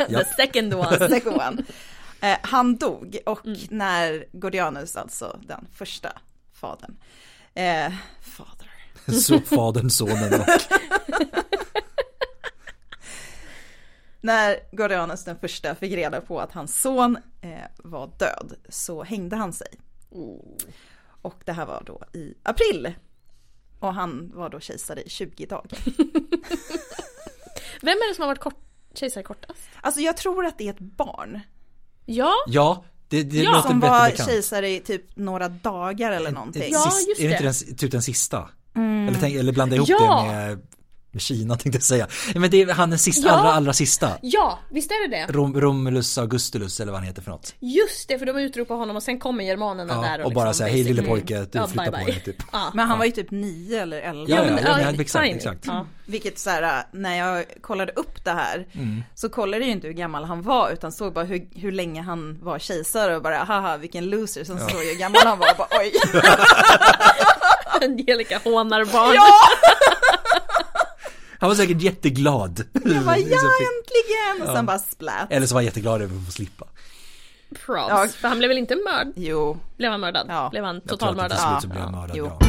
[0.09, 1.09] The second one.
[1.09, 1.63] second one.
[2.21, 6.13] Eh, han dog och när Gordianus, alltså den första
[6.53, 6.97] fadern,
[7.55, 8.71] eh, fader,
[9.21, 10.47] Så fadern, sonen och
[14.21, 19.37] När Gordianus den första fick reda på att hans son eh, var död så hängde
[19.37, 19.69] han sig.
[20.11, 20.57] Oh.
[21.23, 22.95] Och det här var då i april.
[23.79, 25.79] Och han var då kejsare i 20 dagar.
[27.85, 28.61] Vem är det som har varit kort,
[28.95, 29.61] kejsare kortast?
[29.81, 31.41] Alltså jag tror att det är ett barn.
[32.05, 34.29] Ja, Ja, det, det Ja, låter Som bättre var bekant.
[34.29, 36.63] kejsare i typ några dagar eller någonting.
[36.73, 37.67] Ja, sist- just Är det inte det.
[37.69, 38.49] den, typ den sista?
[38.77, 40.23] Eller, tänk, eller blanda ihop Ja.
[40.23, 40.67] det med
[41.21, 42.07] Kina tänkte jag säga.
[42.35, 43.33] Men det är han den sista, Ja.
[43.35, 44.11] allra, allra sista.
[44.23, 45.33] ja, visst är det det?
[45.33, 47.55] Rom, Romulus Augustulus eller vad han heter för något.
[47.61, 50.45] Just det, för de utropar honom och sen kommer germanerna Ja, där och, och bara
[50.49, 52.15] liksom säga, hej lille pojke, du Ja, flyttar bye, på bye.
[52.15, 52.37] dig typ.
[52.53, 52.71] Ja.
[52.75, 54.25] Men han var ju typ nio eller elva.
[54.29, 55.67] Ja, ja, men, ja, ja, men exakt, exakt.
[55.67, 55.87] Ja.
[56.07, 59.03] Vilket så här, när jag kollade upp det här Mm.
[59.15, 62.03] så kollade jag ju inte hur gammal han var utan såg bara hur, hur länge
[62.03, 64.45] han var kejsare och bara haha vilken loser.
[64.45, 65.93] Sen såg jag hur gammal han var och bara oj.
[67.83, 69.15] Angelica hånar barn.
[69.15, 69.25] Ja!
[71.45, 72.65] Han var säkert jätteglad.
[72.73, 74.49] Jag bara ja Liksom fick- äntligen!
[74.49, 75.27] Och sen bara splat.
[75.31, 76.65] Eller så var han jätteglad över att få slippa.
[77.67, 77.87] Props.
[77.89, 78.09] Ja.
[78.21, 79.13] För han blev väl inte mördad?
[79.17, 80.27] Jo, Blev han mördad?
[80.29, 80.49] Ja.
[80.51, 81.31] Blev han Jag tror att totalmördad?
[81.31, 81.71] till slut så Ja.
[81.73, 82.31] blev han mördad, Jo.
[82.41, 82.47] ja.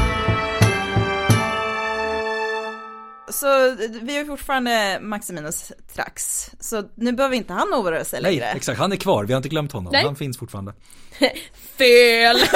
[3.32, 6.50] så vi har fortfarande Maximinus Trax.
[6.60, 8.46] Så nu behöver inte han oroa sig Nej, längre.
[8.52, 8.80] exakt.
[8.80, 9.24] Han är kvar.
[9.24, 9.92] Vi har inte glömt honom.
[9.94, 10.04] Nej.
[10.06, 10.74] Han finns fortfarande.
[11.78, 12.38] Fel!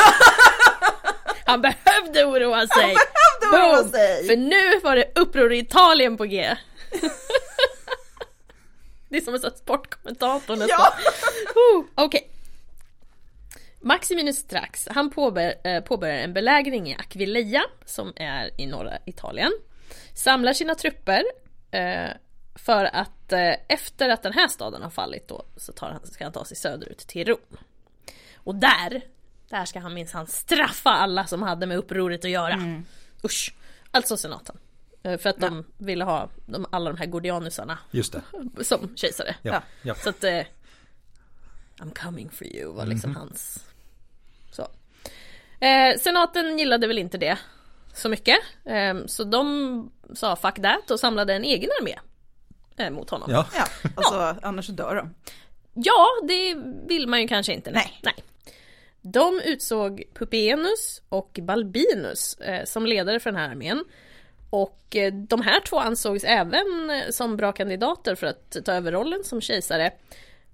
[1.50, 2.96] han behövde oroa sig.
[3.42, 3.92] behövde oroa Boom!
[3.92, 4.28] sig.
[4.28, 6.56] För nu var det uppror i Italien på G.
[9.10, 10.80] det är som en sån sportkommentator nästan.
[10.80, 10.94] Ja.
[11.56, 12.30] Oh, Okej.
[13.82, 19.52] Maximinus Strax, han påbör, eh, påbörjar en belägring i Aquileia, som är i norra Italien.
[20.16, 21.24] Samlar sina trupper
[21.72, 22.10] eh,
[22.56, 26.08] för att att eh, efter att den här staden har fallit då så tar han,
[26.08, 27.58] ska han ta sig söderut till Rom.
[28.36, 29.02] Och där,
[29.50, 32.54] där ska han minsann straffa alla som hade med upproret att göra.
[32.54, 32.86] Mm.
[33.24, 33.54] Usch!
[33.92, 34.58] Alltså senaten.
[35.04, 38.64] Eh, För att de ville ha de, alla de här gordianusarna Just det.
[38.64, 39.36] som kejsare.
[39.42, 39.62] Ja.
[39.82, 39.96] ja.
[39.96, 40.42] Så att eh,
[41.78, 43.66] I'm coming for you var liksom hans
[44.52, 44.68] så.
[45.66, 47.38] Eh, senaten gillade väl inte det
[47.94, 48.38] så mycket.
[48.66, 52.00] Eh, så de sa fuck that och samlade en egen armé
[52.78, 53.32] eh, mot honom.
[53.32, 53.48] Ja.
[53.56, 55.16] Ja, alltså annars dör de.
[55.74, 56.56] Ja, det
[56.88, 57.72] vill man ju kanske inte.
[57.72, 58.00] Nej.
[58.04, 58.16] Nej.
[59.02, 63.84] De utsåg Pupienus och Balbinus eh, som ledare för den här armén.
[64.50, 68.92] Och eh, de här två ansågs även eh, som bra kandidater för att ta över
[68.92, 69.92] rollen som kejsare.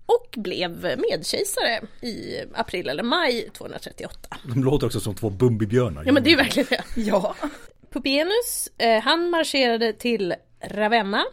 [0.06, 4.38] Och blev medkejsare i april eller maj 238.
[4.44, 6.04] De låter också som två Bumbibjörnar.
[6.06, 6.84] Ja men det är ju verkligen det.
[7.02, 7.36] Ja.
[7.90, 11.26] Pupienus, eh, han marscherade till Ravenna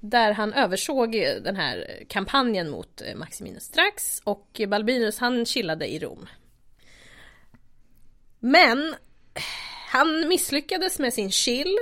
[0.00, 1.12] där han översåg
[1.44, 6.26] den här kampanjen mot Maximinus strax och Balbinus han chillade i Rom.
[8.40, 8.94] Men
[9.90, 11.78] han misslyckades med sin chill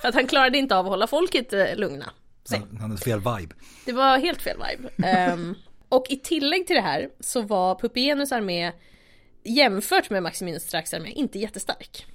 [0.00, 2.12] för att han klarade inte av att hålla folket eh, lugna.
[2.50, 3.54] Han, han hade fel vibe.
[3.86, 5.08] Det var helt fel vibe.
[5.08, 5.54] Ehm,
[5.88, 8.72] och i tillägg till det här så var Pupienus armé
[9.44, 12.06] jämfört med Maximinus strax armé inte jättestark.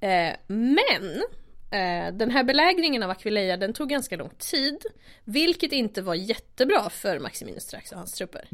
[0.00, 1.22] Eh, men
[1.70, 4.78] eh, den här belägringen av Aquileia den tog ganska lång tid.
[5.24, 8.48] Vilket inte var jättebra för Maximinus strax och hans trupper.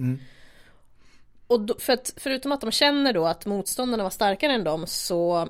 [1.48, 4.86] Och då, för att, förutom att de känner då att motståndarna var starkare än dem
[4.86, 5.48] så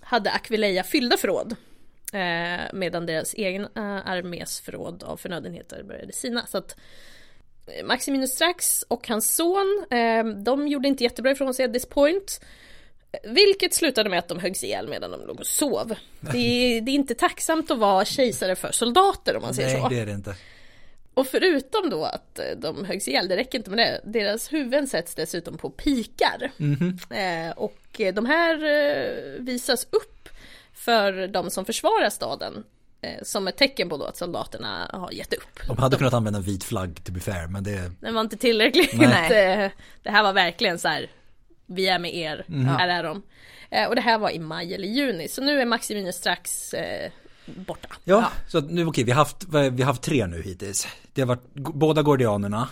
[0.00, 1.56] hade Aquileia fyllda förråd.
[2.12, 6.46] Eh, medan deras egen eh, armés förråd av förnödenheter började sina.
[6.46, 6.76] Så att
[7.66, 11.86] eh, Maximinus Strax och hans son, eh, de gjorde inte jättebra ifrån sig at this
[11.86, 12.40] point.
[13.24, 15.94] Vilket slutade med att de höggs ihjäl medan de låg och sov.
[16.20, 19.82] Det är, det är inte tacksamt att vara kejsare för soldater om man säger Nej,
[19.82, 19.88] så.
[19.88, 20.34] det är det inte.
[21.20, 24.86] Och förutom då att eh, de höggs ihjäl, det räcker inte med det, deras huvuden
[24.86, 26.50] sätts dessutom på pikar.
[27.10, 30.28] Eh, och eh, de här eh, visas upp
[30.74, 32.64] för de som försvarar staden.
[33.00, 35.66] Eh, som ett tecken på då att soldaterna har gett upp.
[35.66, 37.92] De hade kunnat använda en vit flagg to be fair, men det...
[38.00, 38.92] Den var inte tillräckligt.
[38.92, 39.72] Nej.
[40.02, 41.10] Det här var verkligen så här.
[41.66, 43.22] Vi är med er, här är de.
[43.88, 46.74] Och det här var i maj eller juni, så nu är Maximinus strax
[47.56, 47.88] borta.
[48.04, 50.86] Ja, så att nu okej, vi har haft, vi har haft tre nu hittills.
[51.12, 52.68] Det har varit båda Gordianerna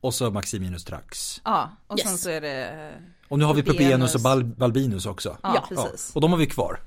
[0.00, 1.40] och så Maximinus Trax.
[1.44, 2.08] Ja, och Yes.
[2.08, 2.90] sen så är det...
[3.28, 3.62] Och nu har vi.
[3.62, 5.36] Pupienus och Bal Balbinus också.
[5.42, 5.82] Ja, Ja.
[5.82, 6.10] precis.
[6.14, 6.80] Och de har vi kvar.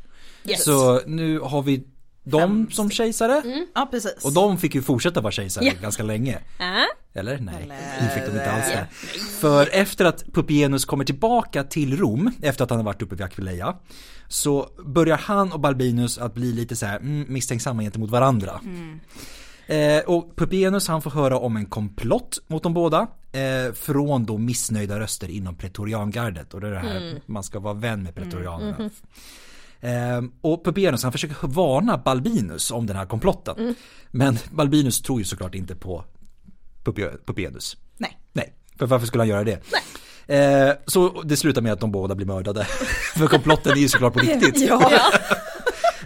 [0.45, 0.63] Yes.
[0.63, 1.83] Så nu har vi
[2.25, 3.65] dem som kejsare.
[3.75, 4.25] Ja, precis.
[4.25, 5.73] Och de fick ju fortsätta vara kejsare Ja.
[5.81, 6.33] ganska länge.
[6.59, 6.65] Äh?
[7.19, 7.37] Eller?
[7.37, 7.75] Nej, Eller-
[8.07, 8.87] det fick de inte alls det.
[9.39, 13.25] För efter att Pupienus kommer tillbaka till Rom, efter att han har varit uppe vid
[13.25, 13.75] Aquileia,
[14.27, 18.61] så börjar han och Balbinus att bli lite så här mm, misstänksamma gentemot varandra.
[19.67, 24.37] Eh, och Pupienus han får höra om en komplott mot de båda eh, från då
[24.37, 28.89] missnöjda röster inom pretoriangardet och det är det här man ska vara vän med pretorianerna.
[29.85, 33.75] Eh, och Pupienus han försöker varna Balbinus om den här komplotten.
[34.11, 36.03] Men Balbinus tror ju såklart inte på
[36.83, 37.77] Pupi- Pupienus.
[37.97, 38.17] Nej.
[38.33, 39.61] Nej, för varför skulle han göra det?
[40.27, 42.63] Eh, så det slutar med att de båda blir mördade.
[43.17, 44.61] för komplotten är ju såklart på riktigt.
[44.69, 44.91] Ja.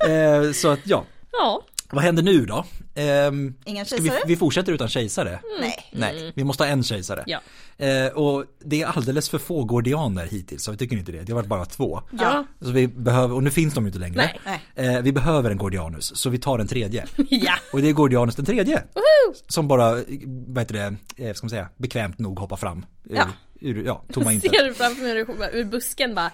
[0.09, 1.61] Eh, så att ja, Ja.
[1.91, 2.65] Vad händer nu då?
[2.95, 4.23] Ehm, Ingen ska vi, kejsare?
[4.27, 5.39] vi fortsätter utan kejsare?
[5.59, 5.89] Nej.
[5.91, 7.23] Nej, vi måste ha en kejsare.
[7.27, 7.39] Ja.
[7.85, 11.21] Eh, och det är alldeles för få gordianer hittills, så vi tycker inte det.
[11.21, 12.01] Det har varit bara två.
[12.19, 12.45] Ja.
[12.61, 14.15] Så vi behöver, och nu finns de ju inte längre.
[14.45, 14.61] Nej.
[14.75, 14.95] Nej.
[14.95, 17.05] Eh, vi behöver en gordianus, så vi tar en tredje.
[17.29, 17.53] ja.
[17.73, 18.83] Och det är gordianus den tredje.
[18.93, 19.33] Woho!
[19.47, 19.91] Som bara,
[20.47, 20.73] vad heter
[21.15, 22.85] det, eh, ska man säga, bekvämt nog hoppar fram.
[23.09, 23.27] Ur, Ja.
[23.61, 24.51] ur ja, tomma intet.
[24.51, 26.31] ser du framför mig hur ur busken bara!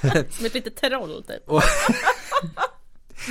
[0.30, 1.42] Som ett litet troll typ.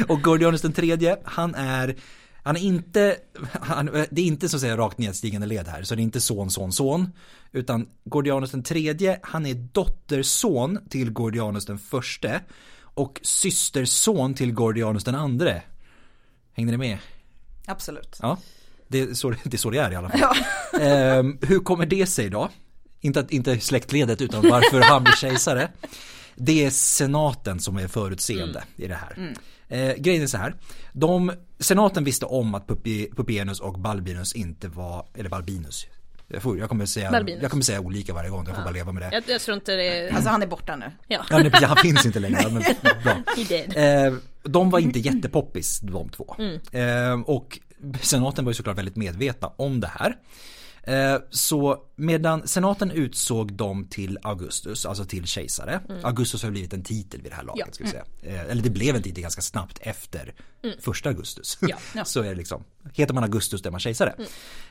[0.07, 1.95] Och, Gordianus den tredje, han är
[2.43, 3.17] han är inte,
[3.61, 6.21] han, det är inte så att säga rakt nedstigande led här, så det är inte
[6.21, 7.09] son, son, son.
[7.51, 12.41] Utan Gordianus den tredje, han är dotterson till Gordianus den förste.
[12.81, 15.61] Och systerson till Gordianus den andre.
[16.53, 16.97] Hängde ni med?
[17.65, 18.17] Absolut.
[18.21, 18.37] Ja,
[18.87, 20.19] det är så det, är, så det är i alla fall.
[20.19, 20.35] Ja.
[20.79, 22.49] Ehm, hur kommer det sig då?
[23.01, 25.71] Inte, inte släktledet utan varför han blir kejsare.
[26.35, 29.35] Det är senaten som är förutseende i det här.
[29.69, 30.55] Eh, grejen är så här.
[30.93, 35.87] De, senaten visste om att Pupi, Pupienus och Balbinus inte var, eller Balbinus.
[36.27, 37.41] Jag, får, jag, kommer säga, Balbinus.
[37.41, 39.09] jag kommer säga olika varje gång, jag får bara leva med det.
[39.11, 40.13] Jag, jag tror inte det är...
[40.13, 40.91] Alltså han är borta nu.
[41.07, 42.49] Ja, Ja, nej, han finns inte längre.
[42.49, 42.63] Men,
[43.03, 43.83] bra.
[43.83, 46.35] Eh, de var inte jättepoppis de två.
[46.71, 47.59] Eh, och
[48.01, 50.15] senaten var ju såklart väldigt medvetna om det här.
[50.83, 55.81] Eh, Så medan senaten utsåg dem till Augustus, alltså till kejsare.
[56.03, 57.65] Augustus har blivit en titel vid det här laget.
[57.67, 57.73] Ja.
[57.73, 58.05] Ska vi säga.
[58.21, 60.33] Eh, Eller det blev en titel ganska snabbt efter
[60.79, 61.57] första Augustus.
[61.95, 62.05] Ja.
[62.05, 62.63] Så är det liksom.
[62.93, 64.15] Heter man Augustus är man kejsare.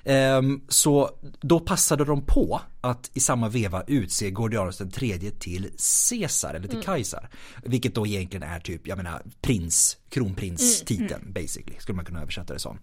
[0.05, 5.71] Ehm, Så då passade de på att i samma veva utse Gordianus den tredje till
[6.11, 7.29] Caesar eller till Kajsar.
[7.65, 11.77] Vilket då egentligen är typ, jag menar prins, kronprins-titeln basically.
[11.79, 12.79] Skulle man kunna översätta det som.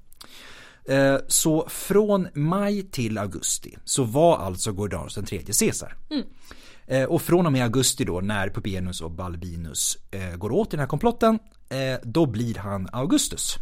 [0.89, 5.95] Eh, Så från maj till augusti så var alltså Gordianus den tredje Caesar.
[6.88, 10.71] Eh, Och från och med augusti då när Pupienus och Balbinus eh, går åt i
[10.71, 11.39] den här komplotten
[12.04, 13.56] då blir han Augustus.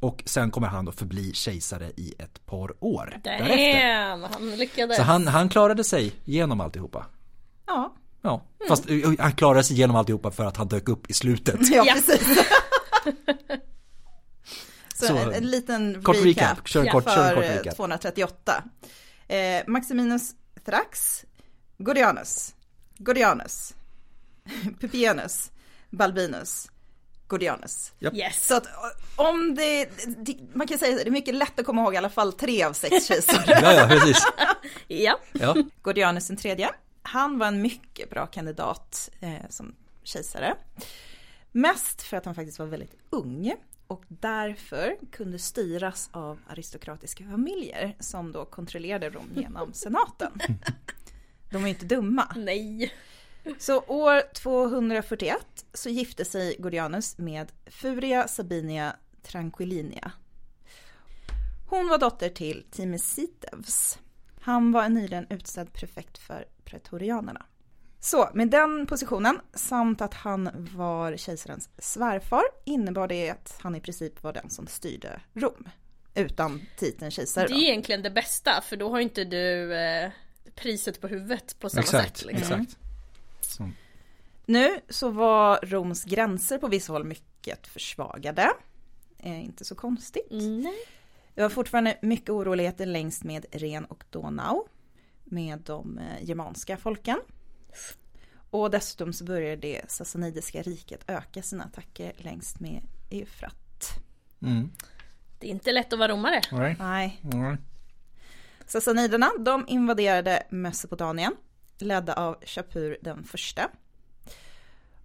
[0.00, 4.08] Och sen kommer han då förbli kejsare i ett par år därefter.
[4.08, 4.96] Damn, han lyckades.
[4.96, 7.06] Så han, han klarade sig genom alltihopa.
[7.66, 11.12] Ja, Ja, fast eh, han klarade sig genom alltihopa för att han dök upp i
[11.12, 11.60] slutet.
[11.70, 11.84] Ja.
[11.94, 12.28] precis.
[15.00, 16.68] Så, Så, en, en liten kort recap, recap.
[16.68, 17.76] Kör kort, för kort eh, recap.
[17.76, 18.64] 238.
[19.28, 20.34] Eh, Maximinus
[20.64, 21.24] Thrax,
[21.78, 22.54] Gordianus,
[22.98, 23.74] Gordianus,
[24.80, 25.50] Pupienus,
[25.90, 26.70] Balbinus,
[27.26, 27.92] Gordianus.
[28.12, 28.46] Yes.
[28.46, 28.72] Så att eh,
[29.16, 31.96] om det, det, man kan säga att det är mycket lätt att komma ihåg i
[31.96, 33.44] alla fall tre av sex kejsare.
[33.62, 34.26] Ja, ja, precis.
[34.88, 35.18] Ja.
[35.32, 35.56] Ja.
[35.82, 36.70] Gordianus den tredje,
[37.02, 40.54] han var en mycket bra kandidat eh, som kejsare.
[41.52, 43.54] Mest för att han faktiskt var väldigt ung
[43.90, 50.40] och därför kunde styras av aristokratiska familjer som då kontrollerade Rom genom senaten.
[51.50, 52.32] De var ju inte dumma.
[52.36, 52.92] Nej.
[53.58, 60.12] Så år 241 så gifte sig Gordianus med Furia Sabinia Tranquillinia.
[61.68, 63.98] Hon var dotter till Timesitevs.
[64.40, 67.46] Han var en nyligen utsedd prefekt för pretorianerna.
[68.00, 73.80] Så med den positionen samt att han var kejsarens svärfar innebar det att han i
[73.80, 75.68] princip var den som styrde Rom.
[76.14, 80.10] Utan titeln kejsare Det är egentligen det bästa för då har inte du eh,
[80.54, 82.26] priset på huvudet på samma Exakt, sätt.
[82.26, 82.60] Liksom.
[82.60, 82.78] exakt.
[83.40, 83.70] Så.
[84.46, 88.50] Nu så var Roms gränser på vissa håll mycket försvagade.
[89.18, 90.26] Eh, inte så konstigt.
[90.30, 90.86] Nej.
[91.34, 94.68] Det var fortfarande mycket oroligheter längs med Ren och Donau
[95.24, 97.20] med de eh, germanska folken.
[98.50, 103.88] Och dessutom så började det sassanidiska riket öka sina attacker längs med Eufrat.
[104.42, 104.70] Mm.
[105.38, 106.40] Det är inte lätt att vara romare.
[106.78, 107.60] Nej, Right.
[108.66, 111.36] Sassaniderna de invaderade Mesopotamien
[111.78, 113.70] ledda av Shapur den första.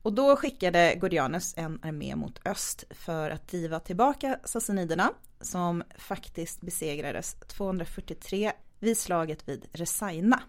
[0.01, 6.61] Och då skickade Gordianus en armé mot öst för att driva tillbaka sassaniderna som faktiskt
[6.61, 10.41] besegrades 243 vid slaget vid Resaina.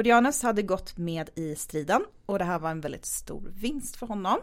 [0.00, 4.06] Gordianus hade gått med i striden och det här var en väldigt stor vinst för
[4.06, 4.38] honom.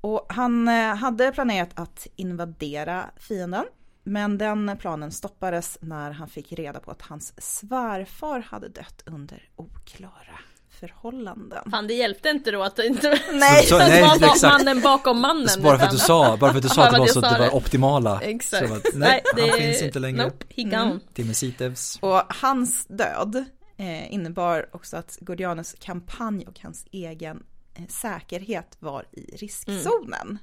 [0.00, 3.64] Och han eh, hade planerat att invadera fienden
[4.04, 9.48] men den planen stoppades när han fick reda på att hans svärfar hade dött under
[9.56, 10.38] oklara
[10.80, 11.70] förhållanden.
[11.70, 14.42] Fan det hjälpte inte då att det inte Nej, Så- att nej, det var exakt.
[14.42, 15.62] mannen bakom mannen.
[15.62, 17.32] Bara för att du sa, bara för att du sa att det var så att
[17.32, 17.50] det var det.
[17.52, 18.20] optimala.
[18.20, 18.68] Exakt.
[18.68, 20.22] Så att, nej, han finns inte längre.
[20.24, 20.98] Nope, he gone.
[21.14, 21.98] Timesitevs.
[22.02, 23.44] Och hans död
[23.80, 27.42] eh, innebar också att Gordianus kampanj och hans egen
[27.74, 30.38] eh, säkerhet var i riskzonen.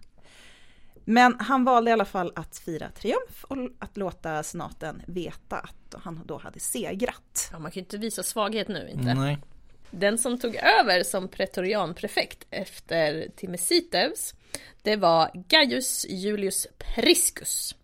[1.05, 5.95] Men han valde i alla fall att fira triumf och att låta senaten veta att
[6.03, 7.49] han då hade segrat.
[7.51, 9.13] Ja, man kan ju inte visa svaghet nu inte.
[9.13, 9.37] Nej.
[9.91, 14.33] Den som tog över som pretorianprefekt efter Timesitevs
[14.81, 17.75] det var Gaius Julius Priscus.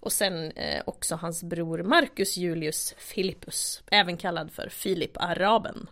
[0.00, 5.88] Och sen eh, också hans bror Marcus Julius Philippus, även kallad för Filip Araben.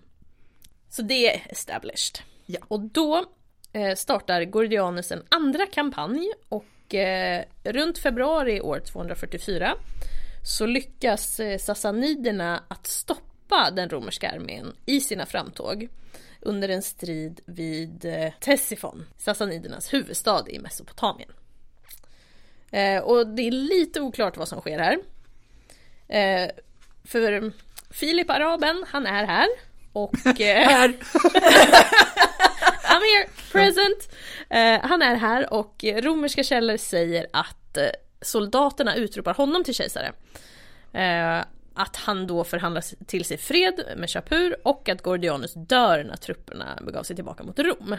[0.88, 2.18] Så det är established.
[2.46, 2.58] Ja.
[2.68, 3.24] Och då
[3.72, 9.74] eh, startar Gordianus en andra kampanj och eh, runt februari år 244
[10.46, 15.88] så lyckas eh, sassaniderna att stoppa den romerska armén i sina framtåg
[16.40, 21.30] under en strid vid eh, Ctesiphon, sassanidernas huvudstad i Mesopotamien.
[22.70, 24.98] Eh, och det är lite oklart vad som sker här.
[26.08, 26.50] Eh,
[27.04, 27.52] för
[27.90, 29.46] Filip Araben, han är här
[29.92, 30.14] och...
[30.40, 30.88] Eh, Här!
[32.88, 34.12] I'm here, present!
[34.50, 37.84] Eh, han är här och romerska källor säger att eh,
[38.20, 40.12] soldaterna utropar honom till kejsare.
[40.92, 46.16] Eh, att han då förhandlar till sig fred med Shapur och att Gordianus dör när
[46.16, 47.96] trupperna begav sig tillbaka mot Rom.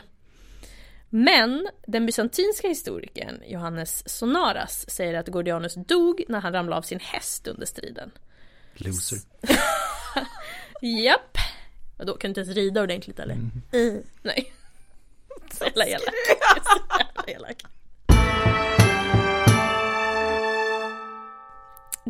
[1.10, 7.00] Men den bysantinska historikern Johannes Sonaras säger att Gordianus dog när han ramlade av sin
[7.00, 8.12] häst under striden.
[8.74, 9.20] Loser.
[11.04, 11.38] Japp.
[11.98, 13.34] Och då kan du inte ens rida ordentligt eller?
[13.34, 14.04] Mm.
[14.22, 14.54] Nej.
[15.52, 16.02] Så jävla elak.
[16.64, 17.64] Så jävla elak.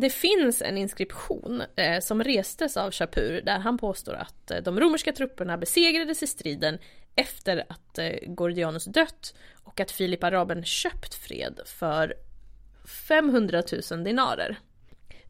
[0.00, 4.80] Det finns en inskription eh, som restes av Shapur där han påstår att eh, de
[4.80, 6.78] romerska trupperna besegrades i striden
[7.18, 12.14] efter att eh, Gordianus dött och att Filip Araben köpt fred för
[13.08, 14.58] 500 000 dinarer.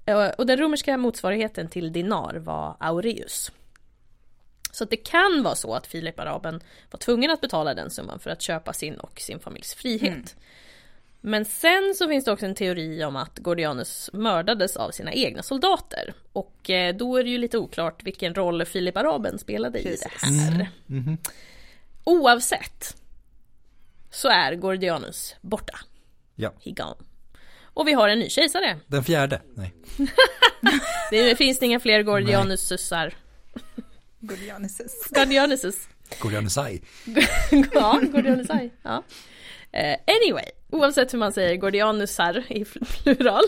[0.07, 3.53] Eh, och den romerska motsvarigheten till dinar var aureus.
[4.73, 8.31] Så det kan vara så att Filip Araben var tvungen att betala den summan för
[8.31, 10.37] att köpa sin och sin familjs frihet.
[11.21, 15.43] Men sen så finns det också en teori om att Gordianus mördades av sina egna
[15.43, 16.15] soldater.
[16.33, 20.07] Och eh, då är det ju lite oklart vilken roll Filip Araben spelade Precis.
[20.07, 20.69] i det här.
[22.09, 22.97] Oavsett
[24.11, 25.79] så är Gordianus borta.
[26.35, 26.53] Ja.
[26.65, 26.97] He gone.
[27.63, 28.77] Och vi har en ny kejsare.
[28.87, 29.75] Den fjärde, nej.
[31.11, 33.15] Det finns inga fler Gordianususar.
[34.21, 35.09] Gordianuses.
[35.11, 35.89] Gordianusus.
[36.21, 36.83] Gordianusai.
[37.73, 38.71] ja, Gordianusai.
[38.83, 39.03] Ja.
[39.73, 43.45] Eh, anyway, oavsett hur man säger Gordianusar i plural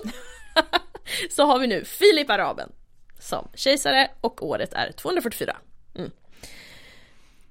[1.31, 2.73] så har vi nu Filip Araben
[3.19, 5.57] som kejsare och året är 244.
[5.95, 6.11] Mm.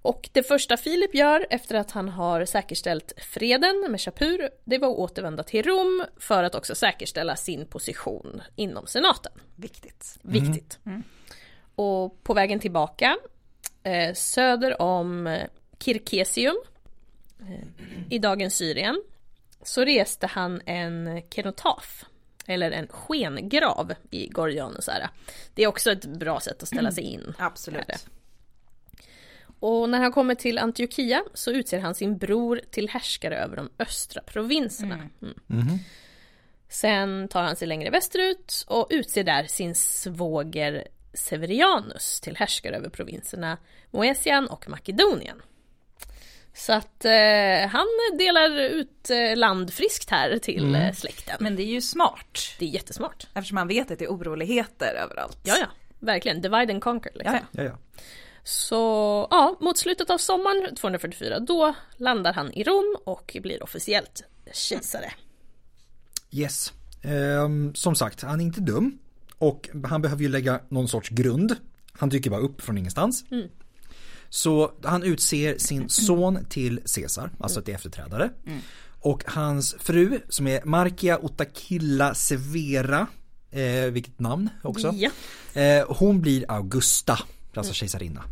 [0.02, 4.88] Och det första Filip gör efter att han har säkerställt freden med Shapur, det var
[4.88, 9.32] att återvända till Rom för att också säkerställa sin position inom senaten.
[9.56, 10.20] Viktigt.
[10.22, 10.80] Viktigt.
[11.76, 13.18] Och på vägen tillbaka
[13.84, 15.38] eh, söder om
[15.80, 16.58] Kirkesium
[17.40, 19.04] eh, i dagens Syrien
[19.64, 22.06] så reste han en kenotaf
[22.46, 25.10] eller en skengrav i Gordianus ära.
[25.54, 27.34] Det är också ett bra sätt att ställa sig in.
[27.38, 27.82] Absolut.
[27.82, 28.19] Är det.
[29.60, 33.70] Och när han kommer till Antiochia så utser han sin bror till härskare över de
[33.80, 35.10] östra provinserna.
[35.50, 35.80] Mm.
[36.70, 42.90] Sen tar han sig längre västerut och utser där sin svåger Severianus till härskare över
[42.90, 43.58] provinserna
[43.92, 45.42] Moesian och Makedonien.
[46.54, 51.38] Så att eh, han delar ut eh, land friskt här till eh, släkten.
[51.40, 52.40] Men det är ju smart.
[52.60, 53.28] Det är jättesmart.
[53.34, 55.40] Eftersom man vet att det är oroligheter överallt.
[55.44, 55.68] Ja, ja,
[56.00, 56.42] verkligen.
[56.42, 57.12] Divide and conquer.
[57.16, 57.34] Liksom.
[57.34, 57.64] Ja, ja.
[57.64, 57.78] Ja, ja.
[58.44, 58.76] Så
[59.32, 64.24] ja, mot slutet av sommaren 244 då landar han i Rom och blir officiellt
[64.54, 65.12] kejsare.
[66.32, 66.74] Yes.
[67.02, 69.00] Ehm, som sagt, han är inte dum.
[69.38, 71.56] Och han behöver ju lägga någon sorts grund.
[71.92, 73.24] Han dyker bara upp från ingenstans.
[74.30, 78.30] Så han utser sin son till Caesar, alltså till efterträdare.
[79.02, 83.08] Och hans fru som är Markia Otakilla Severa,
[83.52, 84.94] eh, vilket namn också.
[84.96, 85.10] Ja.
[85.62, 87.20] Eh, hon blir Augusta,
[87.58, 88.24] alltså kejsarinna.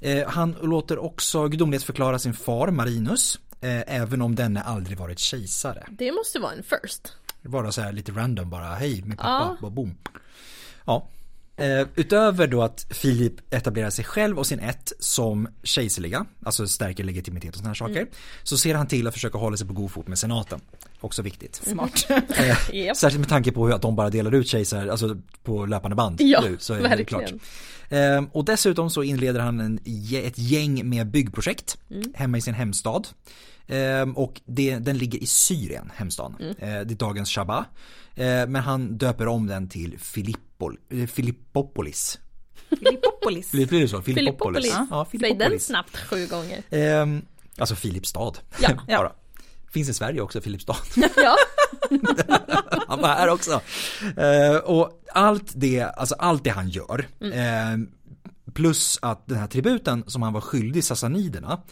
[0.00, 5.86] Eh, han låter också gudomlighetsförklara sin far Marinus, eh, även om denne aldrig varit kejsare.
[5.90, 7.12] Det måste vara en first.
[7.42, 9.94] Bara så här lite random bara, hej min pappa, bara boom.
[10.84, 11.08] Ja.
[11.62, 17.04] Eh, utöver då att Filip etablerar sig själv och sin ett som kejserliga, alltså stärker
[17.04, 18.06] legitimitet och sådana här saker,
[18.42, 20.60] så ser han till att försöka hålla sig på god fot med senaten.
[21.00, 21.54] Också viktigt.
[21.64, 22.06] Smart.
[22.10, 22.96] Eh, Japp.
[22.96, 26.20] Särskilt med tanke på hur att de bara delar ut kejsar, alltså på löpande band
[26.20, 27.06] Ja, nu, så är det verkligen.
[27.06, 27.32] klart.
[27.88, 29.78] Eh, och dessutom så inleder han en,
[30.24, 32.12] ett gäng med byggprojekt Mm.
[32.14, 33.08] hemma i sin hemstad.
[33.66, 36.36] Eh, och det, den ligger i Syrien, hemstaden.
[36.40, 36.50] Mm.
[36.58, 37.64] Eh, det är dagens Shabba.
[38.14, 42.18] Eh, men han döper om den till Filippol, eh, Filippopolis.
[42.68, 43.50] Filippopolis.
[43.52, 44.02] Blir det så?
[44.02, 44.66] Filippopolis.
[44.90, 45.66] Ja, Säg den Filippopolis.
[45.66, 46.62] snabbt sju gånger.
[46.70, 47.06] Eh,
[47.58, 48.32] alltså Filipstad.
[48.60, 49.16] Ja, ja.
[49.72, 50.76] Finns i Sverige också, Filipstad.
[51.16, 51.36] Ja,
[52.88, 53.60] Han var här också.
[54.16, 57.78] Eh, och allt det, alltså allt det han gör, eh,
[58.54, 61.62] plus att den här tributen som han var skyldig sassaniderna,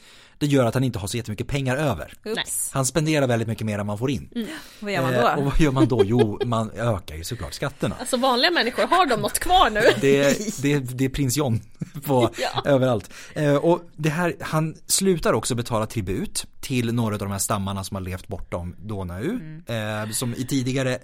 [0.40, 2.12] det gör att han inte har så jättemycket pengar över.
[2.24, 2.70] Oops.
[2.72, 4.48] Han spenderar väldigt mycket mer än man får in.
[4.81, 5.42] Vad gör man Eh, och då?
[5.50, 6.05] vad gör man då?
[6.05, 7.96] Jo, man ökar ju såklart skatterna.
[8.00, 9.81] alltså vanliga människor, har de något kvar nu?
[10.00, 11.61] Det är, det, det är prins John
[12.07, 12.62] på Ja.
[12.64, 13.11] överallt.
[13.35, 17.85] Eh, och det här, han slutar också betala tribut till några av de här stammarna
[17.85, 19.38] som har levt bortom Donau.
[19.66, 20.98] Eh, som i tidigare,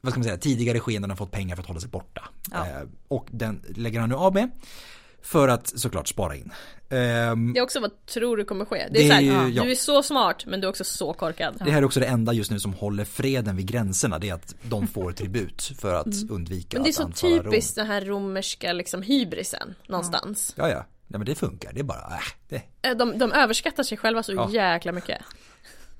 [0.00, 2.22] vad ska man säga, tidigare skeden har fått pengar för att hålla sig borta.
[2.50, 2.58] Ja.
[2.66, 4.50] Eh, och den lägger han nu av med.
[5.22, 6.52] För att såklart spara in.
[6.90, 8.76] Ehm, Det är också vad tror du kommer ske.
[8.76, 9.62] Det är, Det är så här, ju- ja.
[9.64, 11.54] du är så smart men du är också så korkad.
[11.64, 14.18] Det här är också det enda just nu som håller freden vid gränserna.
[14.18, 17.44] Det är att de får tribut för att undvika Men det är så anfalla Rom.
[17.44, 20.54] typiskt den här romerska liksom hybrisen någonstans.
[20.56, 20.86] Ja, ja.
[21.06, 21.72] Nej men det funkar.
[21.72, 24.50] Det är bara, äh, det, Eh, De, de överskattar sig själva så Ja.
[24.52, 25.22] jäkla mycket.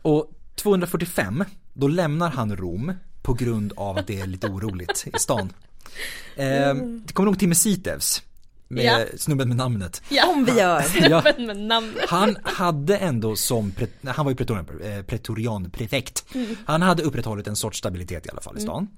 [0.02, 2.92] Och 245, då lämnar han Rom
[3.22, 5.52] på grund av att det är lite oroligt i stan.
[6.36, 8.22] Eh, det kommer nog till Mesitevs.
[8.72, 9.04] Med Ja.
[9.18, 10.02] snubben med namnet.
[10.08, 10.26] Ja.
[10.28, 10.84] Om vi gör.
[11.10, 11.22] Ja.
[11.22, 12.04] Snubben med namnet.
[12.08, 13.72] Han hade ändå som,
[14.06, 16.24] han var ju pretorian, eh, pretorianprefekt.
[16.66, 18.88] Han hade upprätthållit en sorts stabilitet i alla fall i stan.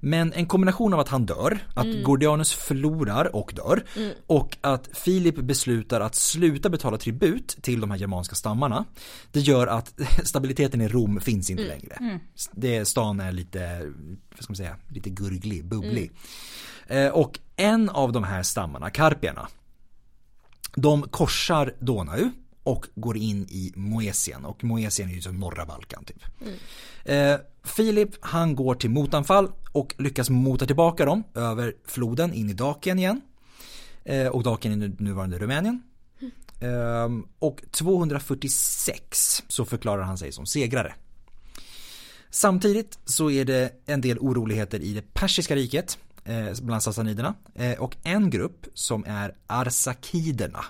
[0.00, 3.84] Men en kombination av att han dör, att Gordianus förlorar och dör
[4.26, 8.84] och att Filip beslutar att sluta betala tribut till de här germanska stammarna.
[9.32, 9.92] Det gör att
[10.24, 12.20] stabiliteten i Rom finns inte längre.
[12.52, 13.80] Det, stan är lite,
[14.30, 16.10] vad ska man säga, lite gurglig, bubblig.
[16.86, 19.48] Eh, och en av de här stammarna, karpierna,
[20.74, 22.30] de korsar Donau
[22.62, 26.24] och går in i Moesien och Moesien är ju som norra Balkan typ.
[27.04, 32.52] Eh, Filip han går till motanfall och lyckas mota tillbaka dem över floden in i
[32.52, 33.20] Dakien igen.
[34.04, 35.82] Eh, och Dakien är nu, nuvarande Rumänien.
[36.60, 40.94] Ehm, och 246 så förklarar han sig som segrare.
[42.30, 45.98] Samtidigt så är det en del oroligheter i det persiska riket
[46.62, 50.64] bland sassaniderna eh, och en grupp som är arsakiderna.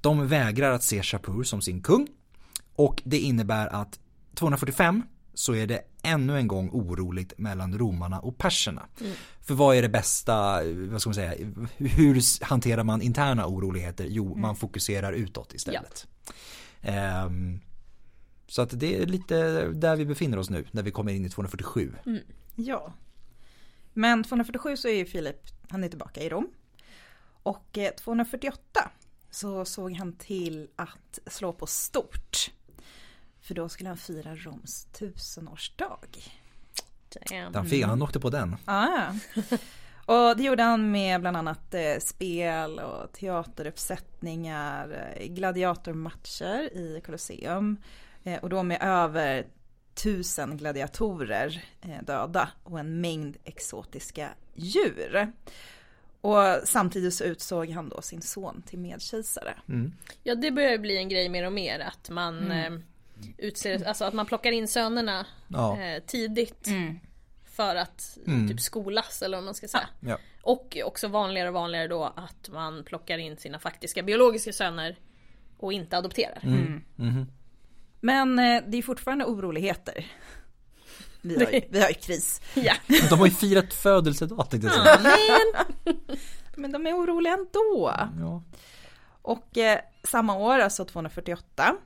[0.00, 2.08] De vägrar att se Shapur som sin kung
[2.76, 3.98] och det innebär att
[4.34, 5.02] 245
[5.34, 8.86] så är det ännu en gång oroligt mellan romarna och perserna.
[9.40, 10.60] För vad är det bästa,
[10.90, 11.34] vad ska man säga,
[11.76, 14.06] hur hanterar man interna oroligheter?
[14.08, 16.06] Jo, man fokuserar utåt istället.
[16.80, 17.60] Ehm,
[18.48, 21.30] så att det är lite där vi befinner oss nu när vi kommer in i
[21.30, 21.92] 247.
[22.54, 22.92] Ja.
[23.96, 26.50] Men 247 så är ju Filip, han är tillbaka i Rom.
[27.42, 28.90] Och eh, 248
[29.30, 32.50] så såg han till att slå på stort.
[33.40, 35.98] För då skulle han fira Roms tusenårsdag.
[37.30, 37.52] Damn.
[37.52, 38.56] Den fick, han åkte på den.
[38.64, 39.12] Ah.
[40.06, 47.76] Och det gjorde han med bland annat eh, spel och teateruppsättningar, eh, gladiatormatcher i Colosseum.
[48.24, 49.46] Eh, och då med över
[50.02, 55.32] tusen gladiatorer eh, döda och en mängd exotiska djur.
[56.20, 59.54] Och samtidigt så utsåg han då sin son till medkejsare.
[60.22, 62.72] Ja det börjar bli en grej mer och mer att man eh,
[63.38, 65.80] utser, alltså att man plockar in sönerna Ja.
[65.80, 66.68] eh, tidigt.
[67.44, 68.18] För att
[68.48, 69.88] typ skolas eller vad man ska säga.
[70.00, 70.18] Ja.
[70.42, 74.96] Och också vanligare och vanligare då att man plockar in sina faktiska biologiska söner
[75.58, 76.40] och inte adopterar.
[78.06, 80.06] Men eh, det är fortfarande oroligheter.
[81.20, 82.40] Vi har ju, vi har ju kris.
[82.54, 82.74] Ja.
[83.10, 85.16] De har ju firat födelsedag tänkte jag säga.
[85.84, 85.96] Men,
[86.56, 87.92] Men de är oroliga ändå.
[88.20, 88.42] Ja.
[89.22, 91.76] Och eh, samma år, alltså 248,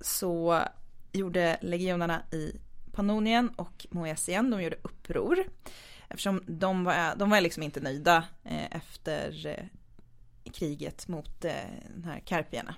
[0.00, 0.62] så
[1.12, 2.52] gjorde legionerna i
[2.92, 5.44] Pannonien och Moesien, de gjorde uppror.
[6.08, 9.64] Eftersom de var, de var liksom inte nöjda eh, efter eh,
[10.52, 11.52] kriget mot eh,
[11.94, 12.74] den här karpierna.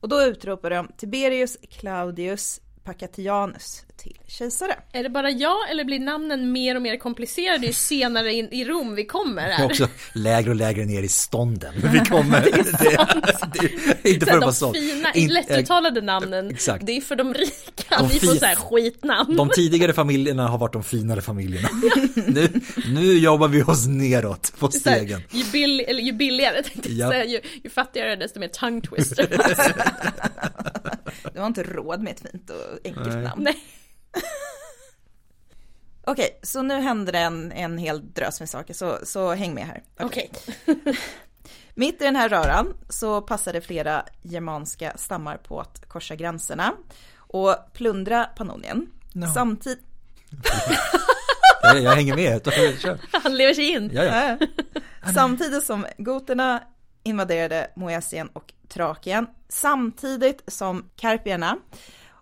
[0.00, 2.60] Och då utropar de Tiberius Claudius
[2.92, 4.74] Pacatianus till kejsare.
[4.92, 8.64] är det bara jag eller blir namnen mer och mer komplicerade ju senare in i
[8.64, 9.64] Rom vi kommer Det är här?
[9.70, 11.74] också lägre och lägre ner i stånden.
[11.92, 12.40] Vi kommer.
[13.52, 13.70] det,
[14.02, 16.86] det, inte för att vara de fina, In- lättuttalade namnen, exakt.
[16.86, 19.36] det är för de rika, De ni får så här skitnamn.
[19.36, 21.68] De tidigare familjerna har varit de finare familjerna.
[22.26, 22.48] nu,
[22.88, 25.22] nu jobbar vi oss neråt på Så här, stegen.
[25.30, 27.10] ju, bill, eller ju billigare tänkte jag Ja.
[27.10, 29.28] säga, ju, ju fattigare desto mer tongue twister.
[31.32, 33.22] De har inte råd med ett fint och enkelt Nej.
[33.22, 33.42] namn.
[33.42, 33.64] Nej.
[36.04, 39.66] Okej, så nu händer det en, en hel drös med saker, så, så häng med
[39.66, 39.82] här.
[40.00, 40.30] Okej.
[41.74, 46.72] Mitt i den här röran så passade flera germanska stammar på att korsa gränserna
[47.16, 48.86] och plundra Pannonien.
[49.12, 49.26] No.
[49.34, 49.84] Samtidigt,
[51.62, 52.48] Jag, jag hänger med.
[53.12, 53.90] Han lever sig in.
[53.94, 54.38] Ja, ja.
[55.14, 56.62] samtidigt som goterna
[57.02, 61.56] invaderade Moesien och Trakien, samtidigt som karpierna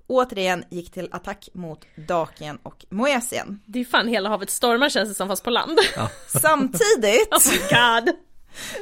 [0.07, 3.61] återigen gick till attack mot Dakien och Moesien.
[3.66, 5.78] Det är fan hela havet stormar känns det som fast på land.
[6.26, 8.14] Samtidigt Oh my god.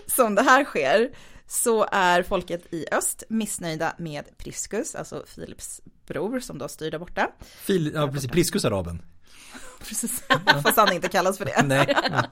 [0.06, 1.10] som det här sker
[1.46, 6.98] så är folket i öst missnöjda med Priscus, alltså Filips bror som då styr där
[6.98, 7.30] borta.
[7.40, 8.30] Fil, ja, precis.
[8.30, 9.02] Priskusaraben.
[9.88, 10.22] Precis,
[10.62, 11.62] fast han inte kallas för det.
[11.62, 11.96] Nej.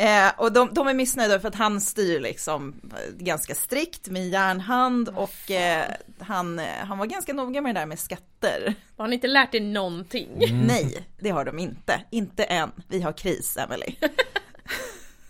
[0.00, 4.28] Eh, och de, de är missnöjda för att han styr liksom eh, ganska strikt med
[4.28, 5.84] järnhand och eh,
[6.18, 8.74] han, eh, han var ganska noga med det där med skatter.
[8.96, 10.28] Har ni inte lärt er någonting?
[10.66, 12.04] Nej, det har de inte.
[12.10, 12.72] Inte än.
[12.88, 13.94] Vi har kris, Emily.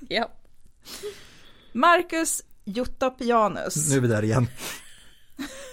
[0.09, 0.31] Ja.
[1.73, 4.47] Marcus Jutopianus, Nu är vi där igen.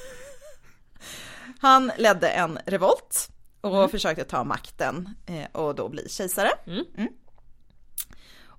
[1.60, 3.30] han ledde en revolt
[3.62, 6.52] och försökte ta makten eh, och då bli kejsare.
[6.68, 6.86] Mm.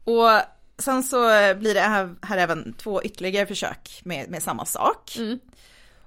[0.09, 0.43] Och
[0.79, 1.19] sen så
[1.55, 5.17] blir det här, här även två ytterligare försök med, med samma sak.
[5.17, 5.39] Mm.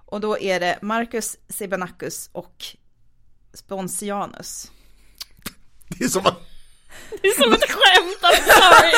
[0.05, 2.65] Och då är det Marcus Sebenacus och
[3.53, 4.71] Sponsianus.
[5.87, 6.39] Det är som att
[7.21, 8.91] Det är som ett skämt, I'm sorry.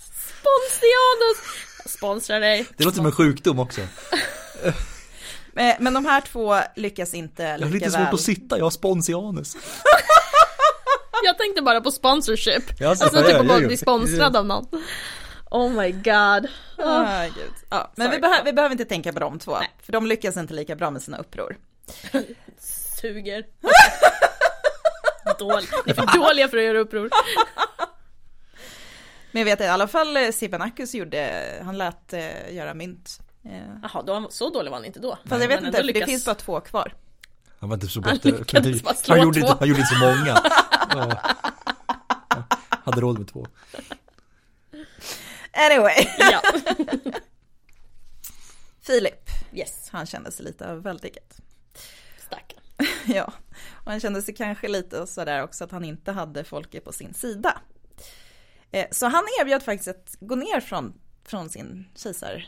[0.00, 1.60] Sponsianus!
[1.86, 2.66] sponsrar dig.
[2.76, 3.80] Det låter som en sjukdom också.
[5.78, 8.06] Men de här två lyckas inte Jag har lika lite väl.
[8.06, 9.56] svårt att sitta, jag har sponsianus.
[11.24, 12.62] Jag tänkte bara på sponsorship.
[12.80, 13.76] Ja, Alltså typ att bara ja, bli ja.
[13.76, 14.66] sponsrad av någon.
[15.50, 16.48] Oh my god.
[16.86, 17.52] Ah, gud.
[17.70, 20.54] Ja, men vi, behö- vi behöver inte tänka på de två, för de lyckas inte
[20.54, 21.56] lika bra med sina uppror.
[23.00, 23.44] Suger.
[25.38, 25.62] Dål.
[25.86, 27.10] Ni är för dåliga för att göra uppror.
[29.32, 33.18] Men jag vet i alla fall eh, Sibanakis gjorde, han lät eh, göra mynt.
[33.44, 33.50] Eh,
[33.82, 35.18] Jaha, då, så dålig var han inte då.
[35.28, 36.94] Fast jag vet inte, för det lyckas- finns bara två kvar.
[37.60, 38.94] Han var inte så Han bra.
[38.94, 40.42] slå Han gjorde, inte, han gjorde inte så många.
[40.94, 41.20] Ja.
[42.84, 43.46] Hade råd med två.
[45.52, 46.42] Anyway, Ja.
[48.82, 51.24] Filip, Yes, han kände sig lite överväldigad.
[52.26, 52.60] stackarn.
[53.14, 53.32] Ja,
[53.84, 57.14] och han kände sig kanske lite sådär också att han inte hade folket på sin
[57.14, 57.60] sida.
[58.70, 62.42] Eh, Så han erbjöd faktiskt att gå ner från, från sin kejsartron,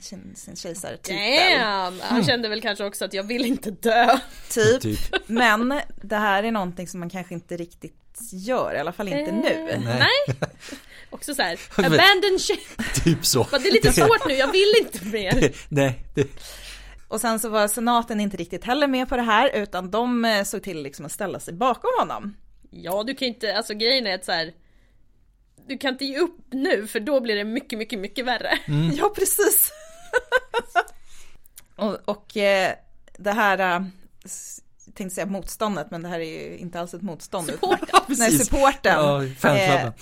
[0.00, 1.16] sin, sin kejsartitel.
[1.58, 2.00] Damn!
[2.00, 4.18] Han kände väl kanske också att jag vill inte dö.
[4.50, 4.82] Typ.
[4.82, 5.00] Typ.
[5.26, 7.94] Men det här är någonting som man kanske inte riktigt
[8.32, 9.70] gör, i alla fall inte nu.
[9.70, 9.98] Eh, Nej.
[9.98, 10.38] Nej.
[11.10, 12.94] Också så här, abandon ship.
[13.04, 13.46] Typ så.
[13.52, 15.52] Men Det är lite svårt nu, jag vill inte mer.
[15.68, 16.26] Nej, det,
[17.08, 20.44] Och sen så var senaten inte riktigt heller med på det här, utan de eh,
[20.44, 22.36] såg till liksom att ställa sig bakom honom.
[22.70, 24.52] Ja, du kan ju inte, alltså grejen är att så här.
[25.70, 28.58] Du kan inte ge upp nu för då blir det mycket, mycket, mycket värre.
[28.96, 29.72] Ja, precis.
[31.76, 32.74] och och eh,
[33.18, 33.86] det här, eh,
[34.86, 37.50] jag tänkte säga motståndet, men det här är ju inte alls ett motstånd.
[37.50, 38.08] utan- Support.
[38.18, 39.92] Nej, supporten Ja, eh,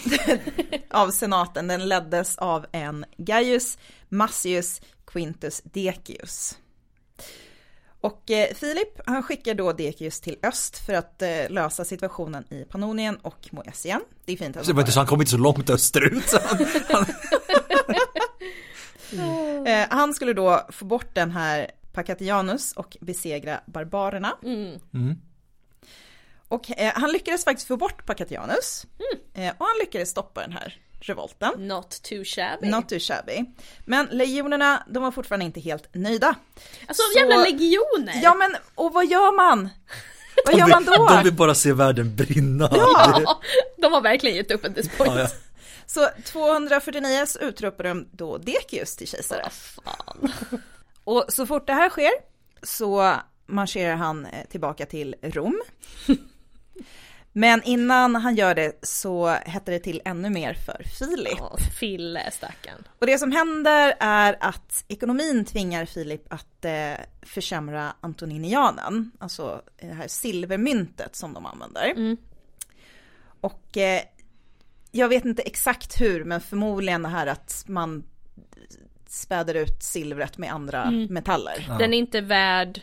[0.91, 6.59] av senaten, den leddes av en Gaius Massius Quintus Decius.
[8.01, 12.65] Och eh, Filip, han skickar då Decius till öst för att eh, lösa situationen i
[12.65, 14.01] Pannonien och Moesien.
[14.25, 16.29] Det är fint att Så det var inte så han kom inte så långt österut.
[16.29, 17.07] Så han, han,
[19.67, 24.37] Eh, han skulle då få bort den här Pacatianus och besegra barbarerna.
[24.43, 25.21] Mm.
[26.49, 28.87] Och eh, han lyckades faktiskt få bort Pacatianus.
[29.35, 31.69] Eh, och han lyckades stoppa den här revolten.
[31.69, 32.69] Not too shabby.
[32.69, 33.45] Not too shabby.
[33.85, 36.35] Men legionerna, de var fortfarande inte helt nöjda.
[36.87, 38.21] alltså så- jävla legioner!
[38.23, 39.69] Ja men, och vad gör man?
[40.47, 41.07] Vad gör vill, man då?
[41.09, 42.69] de vill bara se världen brinna.
[42.73, 43.41] Ja,
[43.77, 45.13] de har verkligen gett upp at this point.
[45.15, 45.29] Ja, ja.
[45.87, 49.49] Så 249 så utropar de då Decius till kejsare.
[51.05, 52.11] Och så fort det här sker
[52.63, 53.15] så
[53.47, 55.61] marscherar han eh, tillbaka till Rom.
[57.39, 61.39] Men innan han gör det så hettar det till ännu mer för Filip.
[61.39, 62.85] Ja, Fille stackarn.
[62.99, 69.87] Och det som händer är att ekonomin tvingar Filip att eh, försämra antoninianen, alltså det
[69.87, 71.91] här silvermyntet som de använder.
[71.91, 72.17] Mm.
[73.41, 74.03] Och eh,
[74.91, 78.05] jag vet inte exakt hur, men förmodligen det här att man
[79.07, 81.05] späder ut silvret med andra Mm.
[81.05, 81.65] metaller.
[81.69, 81.79] Ja.
[81.79, 82.81] Den är inte värd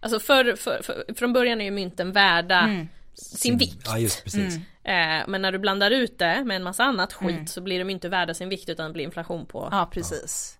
[0.00, 2.88] Alltså för, för, för, från början är ju mynten värda Mm.
[3.18, 3.82] Sin vikt.
[3.84, 4.56] Ja, just precis.
[4.82, 7.90] Eh, men när du blandar ut det med en massa annat skit så blir de
[7.90, 9.68] inte värda sin vikt utan det blir inflation på.
[9.70, 10.58] Ja, precis.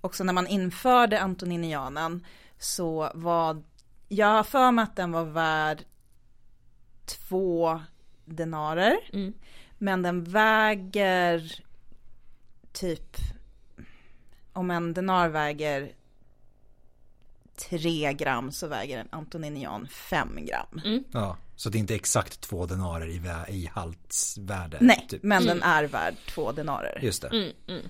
[0.00, 2.26] Också när man införde antoninianen
[2.58, 3.62] så var,
[4.08, 5.84] jag har för mig att den var värd
[7.04, 7.80] två
[8.24, 8.96] denarer.
[9.12, 9.34] Mm.
[9.78, 11.62] Men den väger
[12.72, 13.16] typ,
[14.52, 15.92] om en denar väger
[17.56, 21.02] tre gram så väger en antoninian fem gram.
[21.12, 23.20] Ja, så det är inte exakt två denarer i,
[23.56, 24.78] i haltsvärde.
[24.80, 25.22] Nej, typ.
[25.22, 26.98] men den är värd två denarer.
[27.02, 27.28] Just det.
[27.28, 27.88] Mm, mm.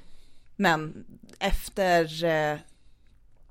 [0.56, 1.04] Men
[1.38, 2.58] efter eh,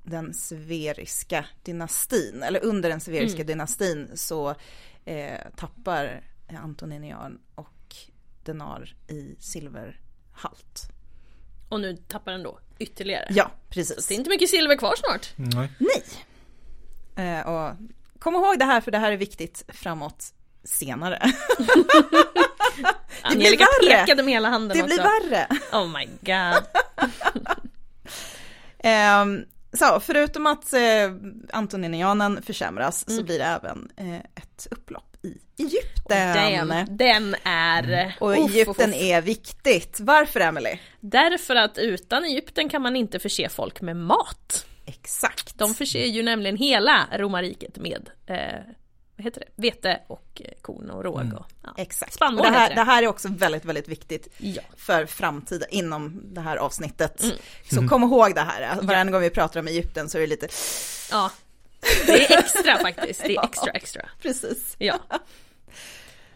[0.04, 3.48] den severiska dynastin, eller under den severiska Mm.
[3.48, 4.56] dynastin så
[5.06, 6.24] eh, tappar
[6.64, 7.96] antoninian och
[8.44, 10.92] denar i silverhalt.
[11.70, 13.28] Och nu tappar den då ytterligare.
[13.30, 14.12] Ja, Det precis.
[14.12, 15.34] är inte mycket silver kvar snart.
[15.36, 15.72] Nej.
[15.80, 16.04] Nej.
[17.40, 17.76] Eh, och
[18.20, 20.26] kom ihåg det här för det här är viktigt framåt
[20.64, 21.20] senare.
[23.22, 24.00] Angelica värre.
[24.02, 24.96] pekade med hela handen Det också.
[24.96, 25.48] blir värre.
[25.74, 26.64] Oh my god.
[28.84, 30.82] Ehm, så förutom att eh,
[31.54, 33.18] antoninianen försämras Mm.
[33.20, 36.68] så blir det även eh, ett upplopp i Egypten.
[36.68, 38.16] Damn, den är...
[38.20, 39.02] Och Egypten uff, uff.
[39.02, 39.98] är viktigt.
[40.00, 40.80] Varför Emily?
[41.00, 44.66] Därför att utan Egypten kan man inte förse folk med mat.
[44.90, 45.58] Exakt.
[45.58, 48.36] De förser ju nämligen hela romarriket med eh,
[49.18, 49.62] vad heter det?
[49.62, 51.34] vete och eh, korn och råg.
[51.40, 51.74] Och, ja.
[51.78, 52.14] Exakt.
[52.14, 52.76] Spannmål och det, här, det.
[52.76, 54.62] det här är också väldigt, väldigt viktigt Ja.
[54.78, 57.24] för framtiden inom det här avsnittet.
[57.24, 57.36] Mm.
[57.72, 58.82] Så kom ihåg det här.
[58.82, 60.48] Varje gång vi pratar om Egypten så är det lite,
[61.12, 61.32] ja.
[62.06, 63.22] Det är extra faktiskt.
[63.24, 64.10] Det är extra extra.
[64.22, 64.76] precis.
[64.78, 65.00] Ja.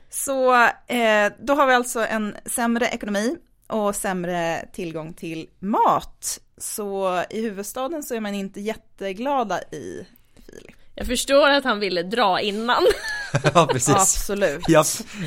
[0.09, 0.53] Så
[0.87, 3.35] eh, då har vi alltså en sämre ekonomi
[3.73, 6.39] och sämre tillgång till mat.
[6.57, 10.05] Så i huvudstaden så är man inte jätteglada i
[10.45, 10.75] Filip.
[10.95, 12.83] Jag förstår att han ville dra innan.
[13.53, 13.95] ja, precis.
[13.95, 14.69] Absolut.
[14.69, 14.85] Japp.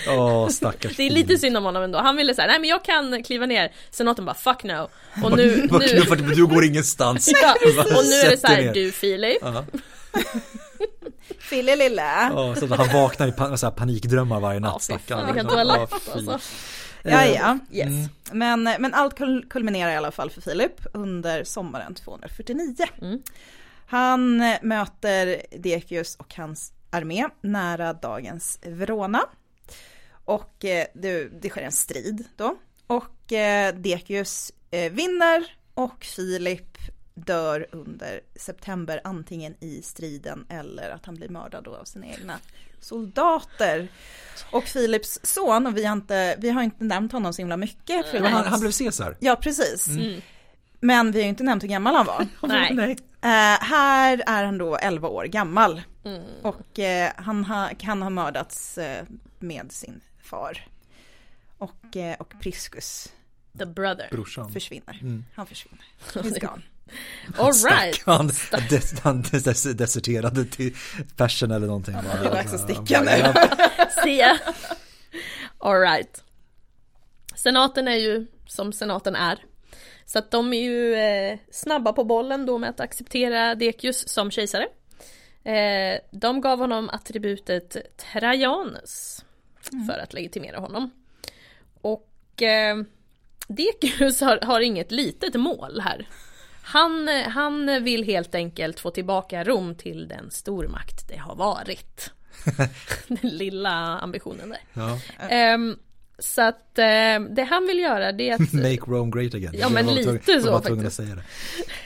[0.08, 1.98] Åh, stackars Det är lite synd om honom ändå.
[1.98, 3.72] Han ville säga nej men jag kan kliva ner.
[3.90, 4.88] Senaten bara fuck no.
[5.24, 7.30] Och nu, nu, för du går ingenstans.
[7.42, 9.38] ja, och nu är det så här, du Filip.
[9.40, 9.64] Ja.
[11.38, 12.02] Fille lille.
[12.02, 15.26] Ja, så han vaknar i pan- panikdrömmar varje natt, Ja, stackarn.
[15.26, 16.38] vilken toalett Ja, alltså.
[17.10, 17.58] Ja, ja.
[17.72, 17.86] Yes.
[17.88, 18.08] Mm.
[18.32, 22.74] Men, men allt kul- kulminerar i alla fall för Filip under sommaren 249.
[23.02, 23.22] Mm.
[23.86, 29.20] Han eh, möter Decius och hans armé nära dagens Verona.
[30.24, 32.56] Och eh, det, det sker en strid då.
[32.86, 36.78] Och eh, Decius eh, vinner och Filip
[37.14, 42.38] dör under september antingen i striden eller att han blir mördad då av sina egna
[42.86, 43.88] soldater.
[44.50, 48.06] Och Filips son, och vi har inte, vi har inte nämnt honom så himla mycket.
[48.06, 49.16] för Men han, han blev Caesar.
[49.20, 49.88] Ja, precis.
[49.88, 50.20] Mm.
[50.80, 52.26] Men vi har inte nämnt hur gammal han var.
[52.72, 52.96] Nej.
[53.22, 56.22] Eh, här är han då 11 år gammal Mm.
[56.42, 59.04] och eh, han ha, kan ha mördats eh,
[59.38, 60.66] med sin far.
[61.58, 63.12] Och, och Priscus
[63.58, 64.08] The brother.
[64.10, 64.52] Brorsan.
[64.52, 64.98] försvinner.
[65.02, 65.24] Mm.
[65.34, 65.84] Han försvinner.
[66.12, 66.62] He's gone.
[67.38, 67.94] Alright.
[67.94, 68.30] Stackarn.
[68.50, 70.76] Han, des, han des, deserterade till
[71.16, 71.94] Persien eller någonting.
[71.94, 73.32] Ja, det är dags att sticka nu.
[74.04, 74.38] Se.
[75.58, 76.24] Alright.
[77.34, 79.44] Senaten är ju som senaten är.
[80.06, 84.30] Så att de är ju eh, snabba på bollen då med att acceptera Decius som
[84.30, 84.66] kejsare.
[85.44, 89.24] Eh, de gav honom attributet Trajanus
[89.86, 90.90] för att legitimera honom.
[91.80, 92.76] Och eh,
[93.48, 96.08] Decius har, har inget litet mål här.
[96.68, 102.10] Han, han vill helt enkelt få tillbaka Rom till den stormakt det har varit.
[103.08, 104.58] den lilla ambitionen där.
[104.72, 104.98] ja.
[105.28, 105.76] Ehm,
[106.18, 109.54] så att eh, det han vill göra det är att Make Rome great again.
[109.58, 110.96] Ja, men lite tvungen- så tvungen att faktiskt.
[110.96, 111.22] säga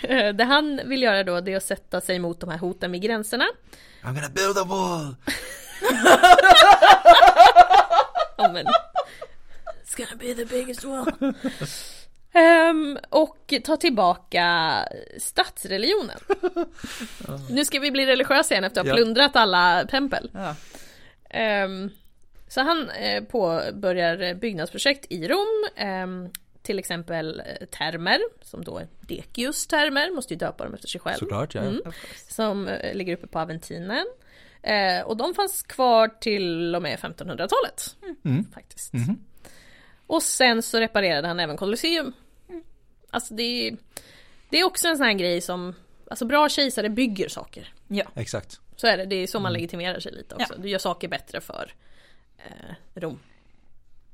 [0.02, 0.26] det.
[0.26, 2.92] eh, det han vill göra då det är att sätta sig mot de här hoten
[2.92, 3.44] vid gränserna.
[4.02, 5.14] I'm gonna build a wall.
[8.36, 11.34] Ja, men, It's gonna be the biggest one.
[12.32, 14.84] Ehm, och ta tillbaka
[15.18, 16.18] stadsreligionen.
[17.50, 20.30] Nu ska vi bli religiösa igen efter att ha plundrat alla tempel.
[21.30, 21.90] Ehm,
[22.48, 25.68] så han eh, påbörjar byggnadsprojekt i Rom.
[25.76, 26.28] ehm,
[26.62, 31.00] till exempel eh, termer, som då är Decius termer, måste ju döpa dem efter sig
[31.00, 31.18] själv.
[31.18, 31.60] Såklart, ja.
[31.60, 31.82] Mm.
[32.28, 34.06] Som eh, ligger uppe på Aventinen.
[34.62, 37.96] Eh, och de fanns kvar till och med 1500-talet.
[38.24, 38.44] Mm.
[38.54, 38.92] Faktiskt.
[38.92, 39.24] Mhm.
[40.10, 42.12] Och sen så reparerade han även Colosseum.
[43.10, 43.76] Alltså det är,
[44.48, 45.74] det är också en sån här grej som,
[46.10, 47.74] alltså bra kejsare bygger saker.
[47.88, 48.04] Ja.
[48.14, 48.60] Exakt.
[48.76, 50.54] Så är det, det är så man legitimerar sig lite också.
[50.56, 50.62] Ja.
[50.62, 51.74] Du gör saker bättre för
[52.38, 53.18] eh, Rom.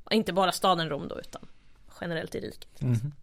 [0.03, 1.47] Och inte bara staden Rom då utan
[2.01, 2.81] generellt i riket.
[2.81, 3.13] Mhm.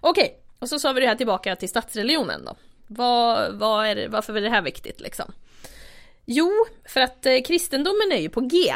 [0.00, 2.56] Okej, och så sa vi det här tillbaka till statsreligionen då.
[2.86, 5.32] Vad, vad är det, varför är det här viktigt liksom?
[6.24, 6.50] Jo,
[6.84, 8.74] för att eh, kristendomen är ju på G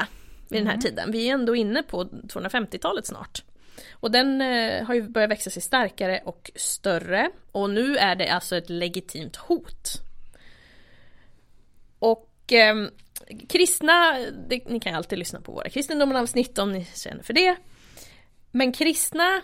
[0.48, 1.12] vid den här tiden.
[1.12, 3.42] Vi är ändå inne på 250-talet snart.
[3.92, 7.30] Och den eh, har ju börjat växa sig starkare och större.
[7.52, 9.92] Och nu är det alltså ett legitimt hot.
[11.98, 12.86] Och eh,
[13.48, 14.18] kristna,
[14.48, 17.56] det, ni kan ju alltid lyssna på våra kristendomen-avsnitt om ni känner för det.
[18.50, 19.42] Men kristna,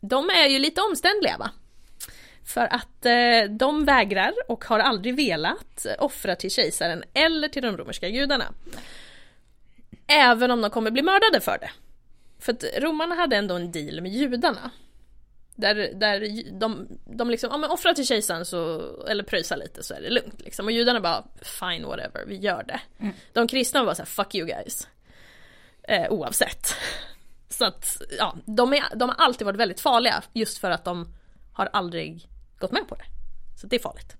[0.00, 1.50] de är ju lite omständliga va?
[2.44, 7.76] För att eh, de vägrar och har aldrig velat offra till kejsaren eller till de
[7.76, 8.54] romerska gudarna.
[10.12, 11.70] Även om de kommer bli mördade för det.
[12.38, 14.70] För att romarna hade ändå en deal med judarna.
[15.54, 16.20] Där, där
[16.60, 20.10] de, de liksom, ja men offra till kejsaren så, eller pröjsa lite så är det
[20.10, 20.66] lugnt liksom.
[20.66, 22.80] Och judarna bara, fine whatever, vi gör det.
[23.32, 24.88] De kristna var så här, fuck you guys.
[25.82, 26.74] Eh, oavsett.
[27.48, 31.14] Så att, ja, de, är, de har alltid varit väldigt farliga just för att de
[31.52, 33.04] har aldrig gått med på det.
[33.60, 34.16] Så det är farligt.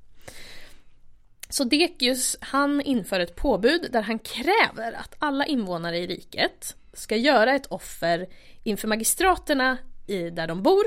[1.53, 7.17] Så Decius, han inför ett påbud där han kräver att alla invånare i riket ska
[7.17, 8.29] göra ett offer
[8.63, 10.85] inför magistraterna i, där de bor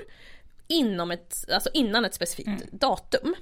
[0.67, 3.35] inom ett, alltså innan ett specifikt datum.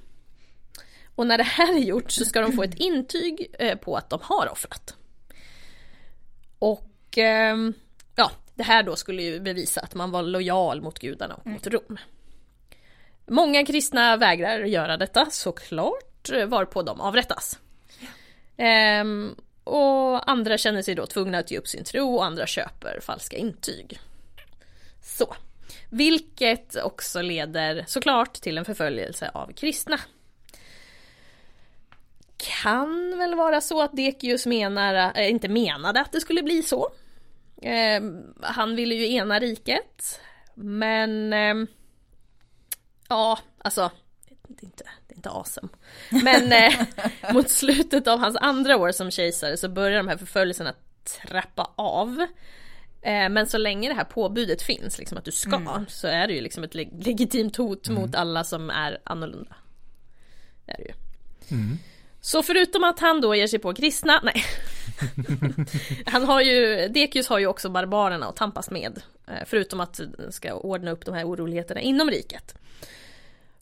[1.14, 4.10] Och när det här är gjort så ska de få ett intyg eh, på att
[4.10, 4.96] de har offrat.
[6.58, 7.74] Och ehm,
[8.16, 11.66] ja, det här då skulle ju bevisa att man var lojal mot gudarna och mot
[11.66, 11.98] Rom.
[13.26, 17.58] Många kristna vägrar göra detta såklart, Eh, varpå de avrättas.
[18.56, 23.00] Ehm, och andra känner sig då tvungna att ge upp sin tro och andra köper
[23.00, 24.00] falska intyg.
[25.02, 25.34] Så.
[25.90, 30.00] Vilket också leder såklart till en förföljelse av kristna.
[32.36, 36.88] Kan väl vara så att Dekius menar, äh, inte menade att det skulle bli så.
[37.62, 38.02] Eh,
[38.40, 40.20] han ville ju ena riket.
[40.54, 41.54] Men eh,
[43.08, 43.90] ja, alltså
[44.28, 44.84] jag vet inte,
[45.24, 45.68] inte awesome.
[46.10, 46.72] Men eh,
[47.34, 52.26] mot slutet av hans andra år som kejsare så börjar de här förföljelserna trappa av.
[53.02, 55.86] Eh, men så länge det här påbudet finns, liksom att du ska, mm.
[55.88, 58.02] så är det ju liksom ett leg legitimt hot mm.
[58.02, 59.56] mot alla som är annorlunda.
[60.66, 60.94] Det är det ju.
[61.56, 61.78] Mm.
[62.20, 64.44] Så förutom att han då ger sig på kristna, nej.
[66.06, 69.02] han har ju, Dekius har ju också barbarerna att tampas med.
[69.26, 70.00] Eh, förutom att
[70.30, 72.54] ska ordna upp de här oroligheterna inom riket.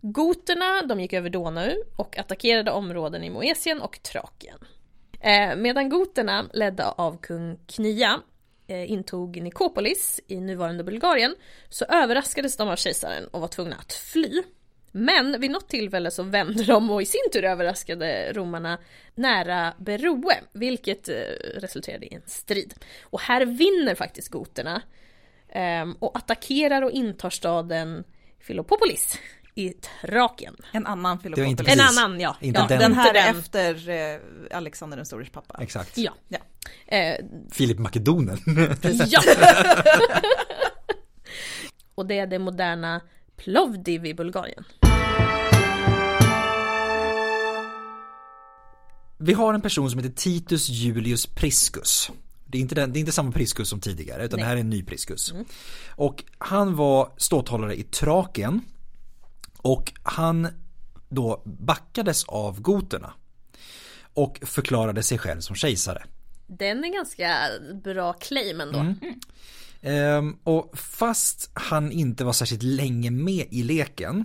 [0.05, 4.59] Goterna, de gick över Donau och attackerade områden i Moesien och Trakien.
[5.20, 8.20] Eh, medan goterna, ledda av kung Knia,
[8.66, 11.34] eh, intog Nikopolis i nuvarande Bulgarien
[11.68, 14.42] så överraskades de av kejsaren och var tvungna att fly.
[14.92, 18.78] Men vid något tillfälle så vände de och i sin tur överraskade romarna
[19.14, 21.14] nära Beroe, vilket eh,
[21.57, 22.74] resulterade i en strid.
[23.03, 24.82] Och här vinner faktiskt goterna
[25.48, 28.05] ehm, och attackerar och intar staden
[28.46, 29.18] Philopopolis
[29.55, 30.57] i Trakien.
[30.72, 31.68] En annan Filopopolis.
[31.68, 32.36] En annan, ja.
[32.40, 32.78] Inte ja den.
[32.78, 35.59] den här är efter eh, Alexander den stores pappa.
[35.62, 35.98] Exakt.
[35.98, 36.14] Ja.
[36.28, 36.38] ja.
[36.96, 37.16] Eh,
[37.50, 38.38] Filip Makedonen.
[39.07, 39.22] ja.
[41.94, 43.00] och det är det moderna
[43.36, 44.64] Plovdiv i Bulgarien.
[49.18, 52.11] Vi har en person som heter Titus Julius Priscus.
[52.46, 54.44] Det är inte, den, det är inte samma Priscus som tidigare utan Nej.
[54.44, 55.32] det här är en ny Priscus.
[55.32, 55.44] Mm.
[55.90, 58.61] Och han var ståthållare i Trakien
[59.62, 60.48] och han
[61.08, 63.12] då backades av goterna
[64.14, 66.04] och förklarade sig själv som kejsare.
[66.46, 67.36] Den är ganska
[67.84, 68.78] bra claim ändå.
[68.78, 68.96] Mm.
[69.82, 74.24] Ehm, och fast han inte var särskilt länge med i leken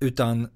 [0.00, 0.48] utan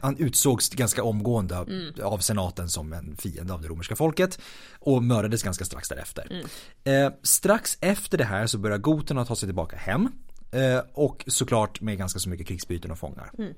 [0.00, 1.94] han utsågs ganska omgående mm.
[2.02, 4.38] av senaten som en fiende av det romerska folket
[4.78, 6.26] och mördades ganska strax därefter.
[6.30, 7.06] Mm.
[7.06, 10.08] Eh, strax efter det här så börjar goterna ta sig tillbaka hem
[10.92, 13.30] och såklart med ganska så mycket krigsbyten och fångar.
[13.38, 13.54] Mm.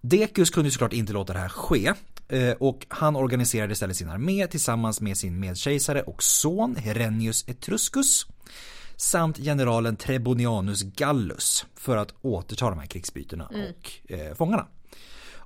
[0.00, 1.92] Decius kunde såklart inte låta det här ske
[2.28, 8.26] eh, och han organiserade istället sin armé tillsammans med sin medkejsare och son Herennius Etruscus
[8.96, 13.66] samt generalen Trebonianus Gallus för att återta de här krigsbytena mm.
[13.70, 14.66] och eh, fångarna.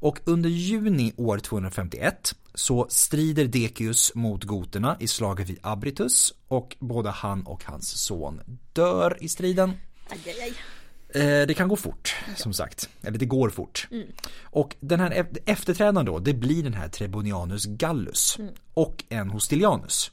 [0.03, 6.77] Och under juni år 251 så strider Decius mot goterna i slaget vid Abritus och
[6.79, 8.41] både han och hans son
[8.73, 9.73] dör i striden.
[10.13, 10.55] Aj, aj.
[11.15, 12.89] Eh, det kan gå fort, som sagt.
[13.03, 13.89] Eller det går fort.
[13.91, 14.07] Mm.
[14.43, 18.55] Och den här efterträdaren då, det blir den här Trebonianus Gallus mm.
[18.75, 20.11] och en Hostilianus.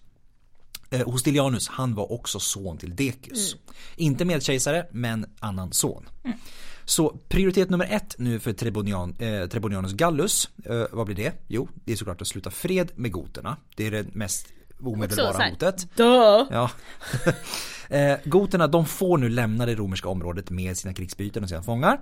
[0.89, 3.53] Eh, Hostilianus, han var också son till Decius.
[3.53, 3.63] Mm.
[3.95, 6.09] Inte medkejsare, men annan son.
[6.23, 6.37] Mm.
[6.85, 11.33] Så prioritet nummer ett nu för Trebonian, eh, Trebonianus Gallus, eh, vad blir det?
[11.47, 13.57] Jo, det är såklart att sluta fred med goterna.
[13.75, 14.47] Det är det mest
[14.83, 15.87] omedelbara hotet.
[15.95, 16.45] Dö!
[16.51, 16.71] Ja.
[17.95, 21.99] eh, goterna de får nu lämna det romerska området med sina krigsbyten och sina fångar.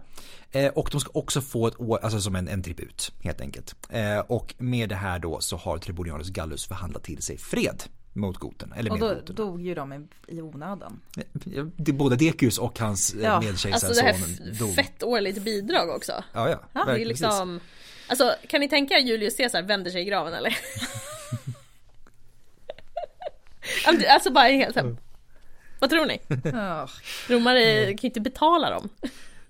[0.52, 3.76] Eh, och de ska också få ett år, alltså som en, en tribut helt enkelt.
[3.90, 7.84] Eh, och med det här då så har Tribonianus Gallus förhandlat till sig fred
[8.18, 8.74] mot goten.
[8.78, 9.36] Eller och då goten.
[9.36, 11.00] dog ju de i, i onödan.
[11.76, 13.40] Det, både Decius och hans eh, ja.
[13.40, 14.08] medkejsarson dog.
[14.08, 16.24] Alltså det här fettårligt bidrag också.
[16.34, 16.60] Ja, ja.
[16.74, 17.60] ja det är liksom,
[18.08, 20.58] alltså kan ni tänka Julius Caesar vänder sig i graven eller?
[24.10, 24.98] Alltså bara helt hem.
[25.80, 26.20] Vad tror ni?
[27.28, 28.90] Romare kan ju inte betala dem.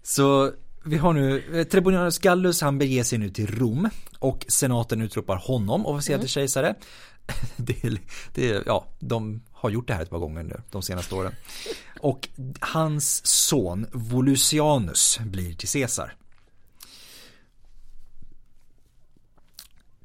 [0.03, 0.51] Så
[0.85, 3.89] vi har nu eh, Trebonianus Gallus, han beger sig nu till Rom
[4.19, 6.47] och senaten utropar honom officiellt till mm.
[6.47, 6.75] kejsare.
[7.57, 7.99] Det,
[8.33, 11.35] det, ja, de har gjort det här ett par gånger nu de senaste åren.
[11.99, 16.15] Och hans son Volusianus blir till Caesar.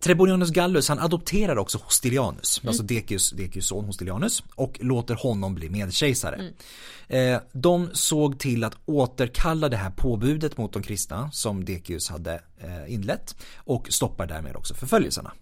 [0.02, 2.68] Trebonianus Gallus han adopterar också Hostilianus, mm.
[2.68, 6.34] alltså Decius, Decius son Hostilianus och låter honom bli medkejsare.
[6.34, 7.34] Mm.
[7.34, 12.42] Eh, de såg till att återkalla det här påbudet mot de kristna som Decius hade
[12.58, 15.32] eh, inlett och stoppar därmed också förföljelserna.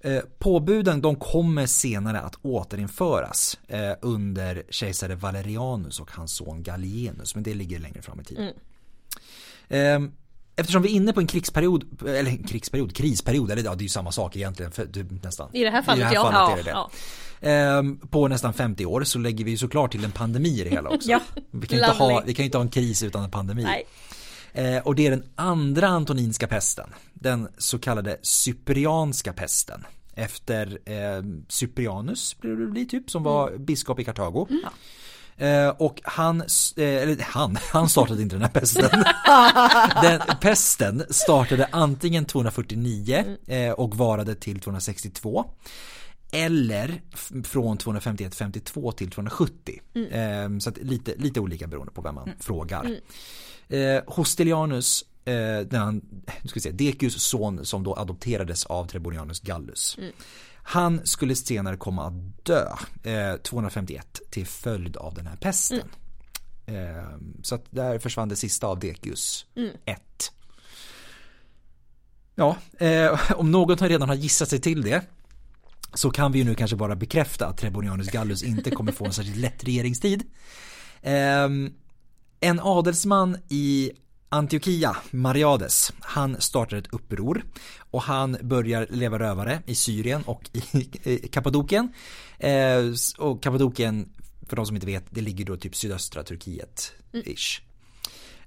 [0.00, 7.34] Eh, påbuden de kommer senare att återinföras eh, under kejsare Valerianus och hans son Gallienus
[7.34, 8.52] men det ligger längre fram i tiden.
[9.68, 10.12] Mm.
[10.62, 13.80] Eh, Eftersom vi är inne på en krigsperiod, eller en krigsperiod, krisperiod, eller ja det
[13.80, 15.48] är ju samma sak egentligen för, typ, nästan.
[15.52, 16.32] I det här fallet, I det här ja.
[16.32, 16.70] fallet är det det.
[16.70, 16.90] Ja.
[17.40, 20.70] Ehm, på nästan 50 år så lägger vi ju såklart till en pandemi i det
[20.70, 21.10] hela också.
[21.10, 23.62] ja, vi, kan inte ha, vi kan ju inte ha en kris utan en pandemi.
[23.62, 23.86] Nej.
[24.52, 29.84] Ehm, och det är den andra antoninska pesten, den så kallade cyprianska pesten.
[30.14, 33.64] Efter eh, Cyprianus blir det bli typ som var mm.
[33.64, 34.46] biskop i Kartago.
[34.50, 34.62] Mm.
[35.36, 39.04] Eh, och han, eh, eller han, han startade inte den här pesten.
[40.02, 45.44] den pesten startade antingen 249 eh, och varade till 262.
[46.32, 47.02] eller
[47.44, 49.80] från 251-52 till 270.
[50.10, 52.96] Eh, så att lite, lite olika beroende på vem man frågar.
[53.68, 56.02] Eh, Hostilianus, eh, den,
[56.44, 59.98] ska vi se, Decius son som då adopterades av Trebonianus Gallus.
[60.62, 62.68] Han skulle senare komma att dö
[63.02, 65.88] eh, 251 till följd av den här pesten.
[66.66, 69.46] Eh, så att där försvann det sista av Decius
[69.84, 70.02] 1.
[72.34, 75.04] Ja, eh, om någon redan har gissat sig till det
[75.94, 79.12] så kan vi ju nu kanske bara bekräfta att Trebonianus Gallus inte kommer få en
[79.12, 80.22] särskilt lätt regeringstid.
[81.02, 81.72] Ehm,
[82.40, 83.92] en adelsman i
[84.34, 87.44] Antiochia, Mariades, han startar ett uppror
[87.90, 90.50] och han börjar leva rövare i Syrien och
[91.02, 91.92] i, Kappadokien.
[92.38, 92.78] Eh,
[93.18, 94.08] och Kappadokien,
[94.48, 97.60] för de som inte vet, det ligger då typ sydöstra Turkiet, ish.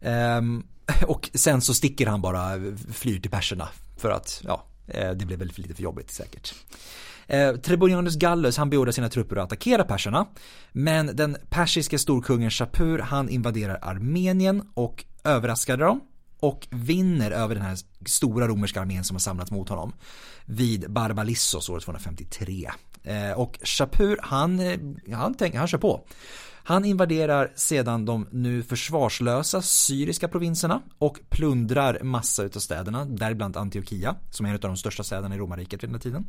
[0.01, 0.63] Ehm,
[1.07, 2.51] och sen så sticker han bara,
[2.93, 6.53] flyr till perserna för att, ja, eh, det blev väl för lite för jobbigt säkert.
[7.27, 10.27] Eh, Trebonianus Gallus han beordrar sina trupper att attackera perserna.
[10.71, 16.01] Men den persiska storkungen Shapur han invaderar Armenien och överraskar dem.
[16.39, 19.93] Och vinner över den här stora romerska armén som har samlats mot honom.
[20.45, 22.71] Vid Barbalissos år 253.
[23.03, 24.79] Eh, och Shapur han, eh,
[25.11, 26.07] han, tänker, han kör på.
[26.67, 34.15] Han invaderar sedan de nu försvarslösa syriska provinserna och plundrar massa utav städerna, däribland Antiochia,
[34.29, 36.25] som är en av de största städerna i romarriket vid den här tiden.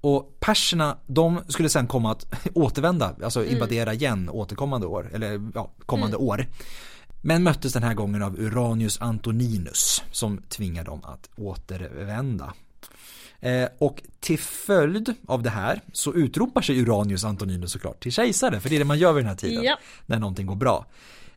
[0.00, 5.70] Och perserna, de skulle sen komma att återvända, alltså invadera igen återkommande år, eller ja,
[5.86, 6.46] kommande år.
[7.24, 12.54] Men möttes den här gången av Uranius Antoninus som tvingar dem att återvända.
[13.40, 18.60] Eh, och till följd av det här så utropar sig Uranius Antoninus såklart till kejsare,
[18.60, 19.78] för det är det man gör vid den här tiden Ja.
[20.06, 20.86] när någonting går bra.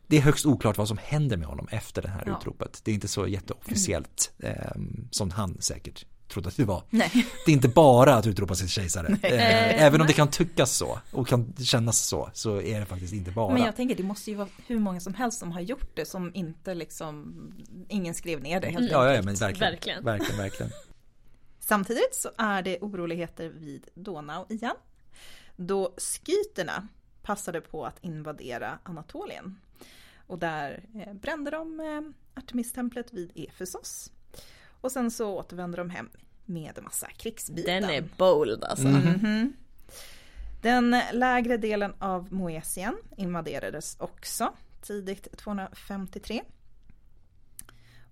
[0.06, 2.38] Det är högst oklart vad som händer med honom efter det här Ja.
[2.40, 2.80] utropet.
[2.84, 4.52] Det är inte så jätteofficiellt eh,
[5.10, 6.82] som han säkert trodde att det var.
[6.90, 7.26] Nej.
[7.46, 9.18] Det är inte bara att utropa sig till kejsare.
[9.22, 9.32] Nej.
[9.32, 13.12] Eh, även om det kan tyckas så och kan kännas så, så är det faktiskt
[13.14, 13.52] inte bara.
[13.54, 16.06] Men jag tänker det måste ju vara hur många som helst som har gjort det
[16.06, 17.34] som inte liksom,
[17.88, 19.24] ingen skrev ner det helt Ja, ja, enkelt.
[19.24, 19.70] men verkligen.
[19.72, 20.04] Verkligen.
[20.04, 20.72] Verkligen, verkligen.
[21.60, 24.74] Samtidigt så är det oroligheter vid Donau igen.
[25.56, 26.88] Då skyterna
[27.22, 29.60] passade på att invadera Anatolien.
[30.26, 32.00] Och där eh, brände de eh,
[32.42, 34.10] Artemistemplet vid Efesos.
[34.86, 36.10] Och sen så återvände de hem
[36.44, 37.72] med en massa krigsbitar.
[37.72, 38.88] Den är bold alltså.
[38.88, 39.52] Mhm.
[40.62, 46.42] Den lägre delen av Moesien invaderades också tidigt 253.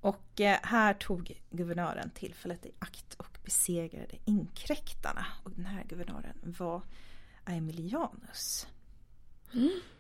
[0.01, 5.27] Och eh, här tog guvernören tillfället i akt och besegrade inkräktarna.
[5.45, 6.83] Och den här guvernören var
[7.45, 8.67] Aemilianus.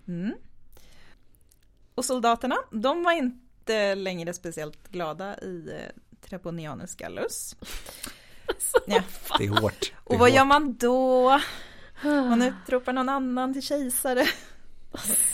[0.06, 0.34] Mm.
[1.94, 5.70] Och soldaterna, de var inte längre speciellt glada i
[6.28, 7.56] Trebonianus Gallus.
[8.86, 9.02] Ja.
[9.38, 9.80] Det är hårt.
[9.80, 10.36] Det är Och vad hårt.
[10.36, 11.40] gör man då?
[12.02, 14.26] Man utropar någon annan till kejsare.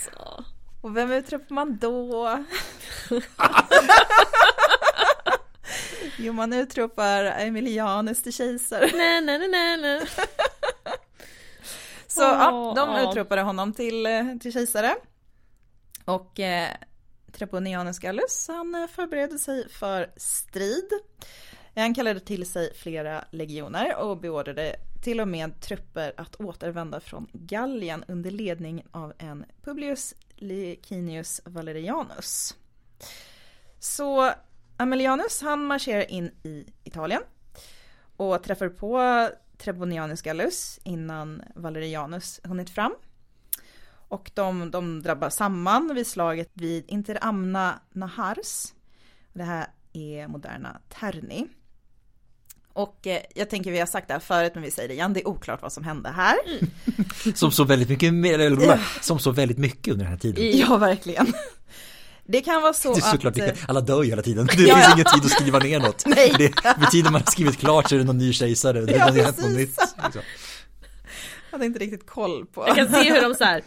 [0.05, 0.45] Så.
[0.81, 2.39] Och vem utropar man då?
[6.19, 8.91] jo, man utropar Emilianus till kejsare.
[8.95, 10.01] Nej, nej, nej, nej, nej.
[12.07, 13.11] Så ja, Åh, de ja.
[13.11, 14.95] utropade honom till, eh, till kejsare.
[16.05, 16.71] Och eh,
[17.33, 20.91] Trebonianus Gallus, han eh, förberedde sig för strid.
[21.75, 27.27] Han kallade till sig flera legioner och beordrade till och med trupper att återvända från
[27.33, 32.55] Gallien under ledning av en Publius Licinius Valerianus.
[33.79, 34.33] Så
[34.77, 37.23] Amelianus han marscherar in i Italien
[38.17, 39.29] och träffar på
[39.59, 42.95] Trebonianus Gallus innan Valerianus hunnit fram.
[44.11, 48.67] Och de, de drabbar samman vid slaget vid Interamna Nahars.
[49.33, 51.47] Det här är moderna Terni.
[52.73, 55.13] Och eh, jag tänker vi har sagt det här förut men vi säger det igen,
[55.13, 56.37] det är oklart vad som hände här.
[57.35, 60.59] Som så väldigt mycket, eller, som så väldigt mycket under den här tiden.
[60.59, 61.33] Ja, verkligen.
[62.25, 63.49] Det kan vara så Det är såklart, att...
[63.49, 64.47] eh, alla dör ju hela tiden.
[64.47, 64.93] Det Ja, finns ja.
[64.95, 66.03] ingen tid att skriva ner något.
[66.07, 66.35] Nej.
[66.39, 68.81] Det, vid tiden man har skrivit klart så är det någon ny kejsare.
[68.81, 69.57] Det Ja, har hänt något precis.
[69.57, 69.79] nytt.
[70.05, 70.23] Liksom.
[71.51, 72.65] Jag hade inte riktigt koll på.
[72.67, 73.63] Jag kan se hur de så här,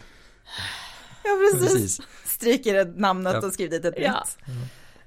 [1.24, 1.72] Ja, precis.
[1.72, 2.00] Precis.
[2.24, 3.46] Stryker ett namnet Ja.
[3.46, 4.24] och skriver dit ett Ja.
[4.46, 4.56] nytt.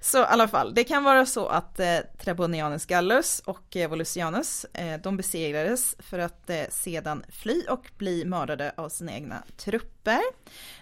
[0.01, 4.65] Så i alla fall, det kan vara så att eh, Trebonianus Gallus och eh, Volusianus,
[4.73, 10.19] eh, de besegrades för att eh, sedan fly och bli mördade av sina egna trupper.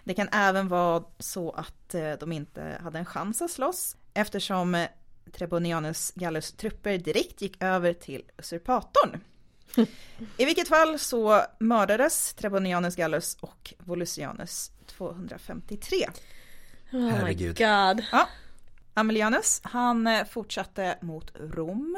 [0.03, 4.76] Det kan även vara så att eh, de inte hade en chans att slåss eftersom
[4.76, 4.88] eh,
[5.32, 9.22] Trebonianus Gallus trupper direkt gick över till usurpatorn.
[10.38, 15.98] I vilket fall så mördades Trebonianus Gallus och Volusianus 253.
[16.92, 17.58] oh my Herregud.
[17.58, 18.06] god.
[18.12, 18.30] Ja.
[18.94, 21.98] Amelianus, han eh, fortsatte mot Rom.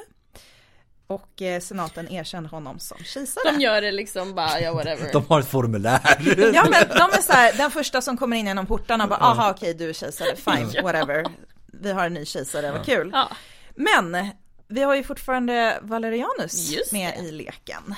[1.08, 3.52] Och eh, senaten erkände honom som kejsare.
[3.52, 5.10] De gör det liksom bara, ja whatever.
[5.14, 6.00] De har ett formulär.
[6.54, 9.52] Ja men de är så här, den första som kommer in genom portarna bara, aha
[9.52, 11.26] okej du är kejsare, fine, whatever.
[11.66, 13.10] Vi har en ny kejsare, vad kul.
[13.14, 13.30] Ja.
[13.76, 14.28] Men
[14.68, 17.22] vi har ju fortfarande Valerianus Just med det.
[17.24, 17.96] i leken.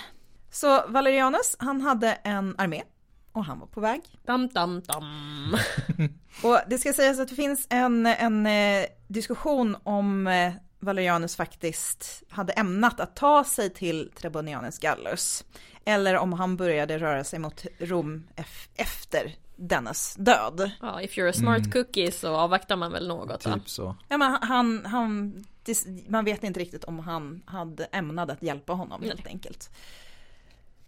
[0.52, 2.84] Så Valerianus, han hade en armé
[3.32, 4.02] och han var på väg.
[4.26, 5.58] Dam, dam, dam.
[6.44, 12.24] Och det ska sägas att det finns en, en eh, diskussion om eh, Valerianus faktiskt
[12.30, 15.46] hade ämnat att ta sig till Trebonianus Gallus.
[15.86, 20.72] Eller om han började röra sig mot Rom ef- efter dennes död.
[20.82, 23.56] Ja, if you're a smart cookie så avvaktar man väl något va?
[23.56, 23.96] Typ så.
[24.10, 28.74] Ja, men han, han, det- man vet inte riktigt om han hade ämnat att hjälpa
[28.74, 29.70] honom helt enkelt.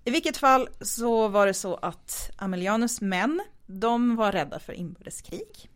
[0.05, 5.69] I vilket fall så var det så att Amelianus män, de var rädda för inbördeskrig.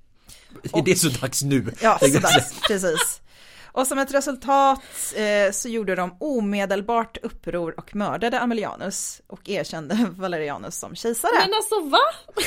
[0.74, 1.74] Är det så dags nu?
[1.82, 3.22] Ja, jag sådär, precis.
[3.66, 4.82] Och som ett resultat
[5.16, 11.32] eh, så gjorde de omedelbart uppror och mördade Amelianus och erkände Valerianus som kejsare.
[11.40, 12.00] Men alltså va?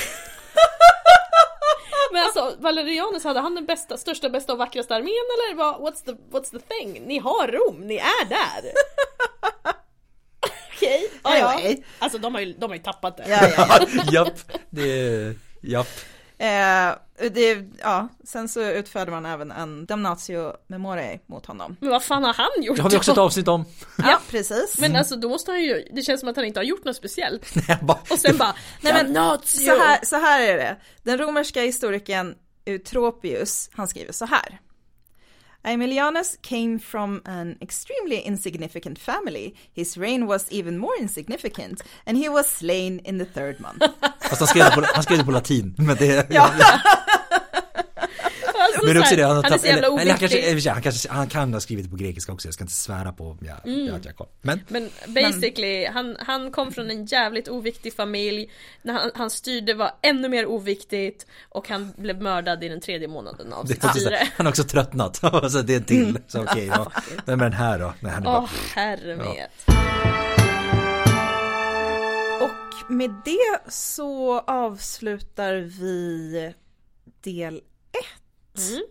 [2.13, 6.05] Men alltså Valerianus, hade han den bästa, största, bästa och vackraste armén eller vad, what's,
[6.05, 7.07] the, what's the thing?
[7.07, 8.73] Ni har Rom, ni är där!
[10.75, 11.53] Okej, ja, ja.
[11.53, 11.83] Anyway.
[11.99, 13.25] Alltså de har, ju, de har ju tappat det.
[13.29, 14.03] Ja, ja, ja.
[14.13, 14.39] japp,
[14.71, 15.89] det, japp.
[16.39, 16.93] Eh,
[17.31, 21.77] det, ja, sen så utförde man även en damnatio memoriae mot honom.
[21.81, 23.65] Men vad fan har han gjort Det har vi också ett avsnitt om.
[23.99, 24.79] Ja, precis.
[24.79, 26.97] Men alltså då måste han ju, det känns som att han inte har gjort något
[26.97, 27.55] speciellt.
[27.83, 29.59] Bara, Och sen bara, Nej, men Damnatio!
[29.67, 30.77] så, här, så här är det.
[31.03, 32.35] Den romerska historikern
[32.67, 34.61] Eutropius, han skriver så här.
[35.69, 39.55] Aemilianus came from an extremely insignificant family.
[39.77, 43.83] His reign was even more insignificant and he was slain in the third month.
[44.21, 45.75] fast han skrev, det på, han skrev det på latin.
[45.79, 46.51] Men det, Ja.
[48.87, 51.09] Men också så det, han, han är så jävla eller, eller han, kanske, han, kanske,
[51.11, 53.97] han kan ha skrivit på grekiska också, jag ska inte svära på, ja, jag har
[53.97, 54.27] inte koll.
[54.43, 58.51] Men, Men basically, han, han kom från en jävligt oviktig familj.
[58.83, 63.09] När han, han styrde var ännu mer oviktigt och han blev mördad i den tredje
[63.09, 64.29] månaden av sitt styre.
[64.37, 65.17] han har också tröttnat,
[65.51, 66.19] så det är till.
[66.27, 66.93] Så okej, ja.
[67.25, 67.95] Vem är den här då?
[68.01, 69.49] Nej, han är Åh bara, herre med.
[72.41, 76.55] Och med det så avslutar vi
[77.21, 77.61] del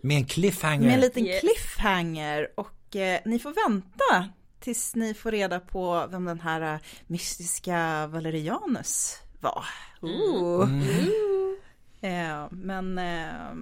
[0.02, 0.84] med en cliffhanger.
[0.86, 1.40] med en liten Yes.
[1.40, 4.28] cliffhanger och eh, ni får vänta
[4.60, 9.64] tills ni får reda på vem den här eh, mystiska Valerianus var.
[10.02, 10.68] Ooh.
[12.00, 13.54] Eh, men eh,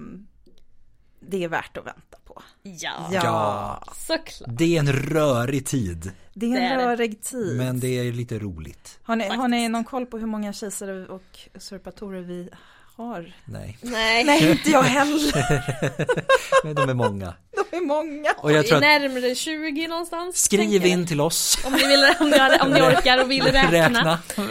[1.20, 2.42] det är värt att vänta på.
[2.62, 4.50] Ja, Ja, såklart.
[4.58, 6.84] Det är en rörig tid, det är Det är en det.
[6.86, 7.56] rörig tid.
[7.56, 8.98] men det är lite roligt.
[9.02, 12.48] har, ni, har ni någon koll på hur många kejsare och usurpatorer vi
[12.96, 13.34] har?
[13.44, 16.64] Nej, Nej, Nej, inte jag heller.
[16.64, 17.34] men de är många.
[17.70, 18.32] De är många.
[18.38, 20.36] Och jag tror att, närmare 20 någonstans.
[20.44, 21.58] skriv in till oss.
[21.64, 24.18] Om ni, vill, om, ni, om ni orkar och vill räkna.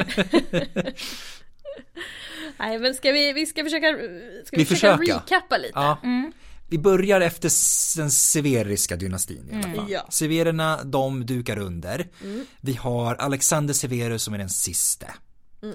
[2.59, 3.87] Nej men ska vi, vi ska försöka,
[4.45, 5.19] ska vi, Vi försöka försöka.
[5.19, 5.71] recappa lite?
[5.75, 5.97] Ja.
[6.69, 7.49] Vi börjar efter
[8.01, 9.91] den severiska dynastin i alla fall.
[9.91, 10.07] Ja.
[10.09, 12.07] Severerna, de dukar under.
[12.61, 15.07] Vi har Alexander Severus som är den siste.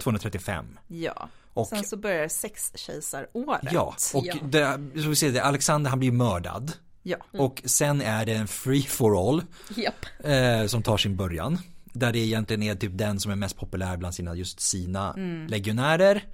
[0.02, 0.78] 235.
[0.88, 1.28] Ja.
[1.54, 3.68] Och- Sen så börjar sexkejsaråret.
[3.72, 4.34] Ja, och Ja.
[4.42, 6.72] Det, så vi ser det, Alexander han blir mördad.
[7.02, 7.16] Ja.
[7.32, 9.42] Och sen är det en free for all
[9.76, 10.06] Japp.
[10.24, 11.58] eh, som tar sin början.
[11.92, 15.14] Där det egentligen är typ den som är mest populär bland sina, just sina
[15.48, 16.24] legionärer.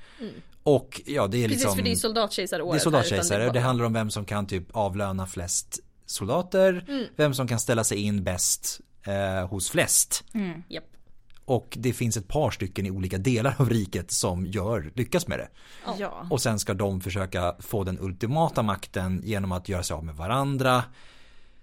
[0.62, 1.48] Och ja, det är Mm.
[1.48, 2.72] Precis liksom för det är soldatkejsaråret.
[2.72, 7.04] Det är soldatkejsare, det var- handlar om vem som kan typ avlöna flest soldater, Mm.
[7.16, 10.24] vem som kan ställa sig in bäst eh, hos flest.
[10.68, 10.84] Japp.
[11.48, 15.38] Och det finns ett par stycken i olika delar av riket som gör, lyckas med
[15.38, 15.48] det.
[15.98, 16.26] Ja.
[16.30, 20.14] Och sen ska de försöka få den ultimata makten genom att göra sig av med
[20.14, 20.82] varandra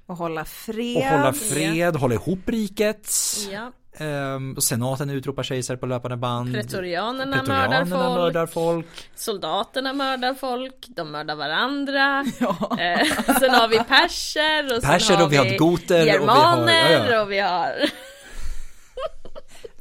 [0.06, 0.98] Och hålla fred.
[1.14, 3.12] och hålla fred, hålla ihop riket.
[3.52, 3.72] Ja.
[3.98, 6.54] Ehm, och senaten utropar kejsare på löpande band.
[6.54, 8.16] Pretorianerna, Pretorianerna mördar folk.
[8.18, 8.86] mördar folk.
[9.16, 12.26] Soldaterna mördar folk, de mördar varandra.
[12.80, 13.08] Eh,
[13.40, 16.18] sen har vi perser och Perser sen har och vi har goter och vi har-
[16.18, 17.22] germaner ja, ja.
[17.22, 17.74] och vi har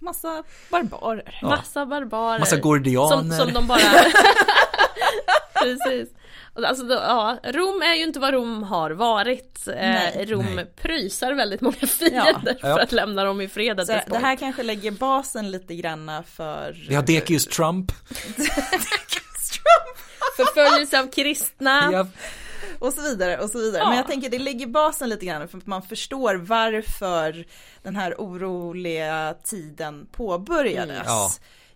[0.03, 1.39] Massa barbarer.
[1.43, 2.39] massa barbarer.
[2.39, 3.17] Massa gordianer.
[3.17, 3.79] Som, som de bara...
[5.63, 6.09] Precis.
[6.55, 9.69] Alltså, då, ja, Rom är ju inte vad Rom har varit.
[9.69, 10.25] Eh, Nej.
[10.29, 10.67] Rom Nej.
[10.83, 12.75] prysar väldigt många fiender Ja.
[12.75, 13.87] för att lämna dem i fred.
[13.87, 16.87] Så det här kanske lägger basen lite granna för...
[16.89, 17.93] Vi har Decius Trump.
[20.37, 21.89] Förföljelse av kristna.
[21.93, 22.07] Ja,
[22.79, 23.79] Och så vidare och så vidare.
[23.83, 23.89] Ja.
[23.89, 27.45] Men jag tänker det lägger basen lite grann för att man förstår varför
[27.83, 30.91] den här oroliga tiden påbörjades.
[30.97, 31.07] Mm.
[31.07, 31.31] Ja.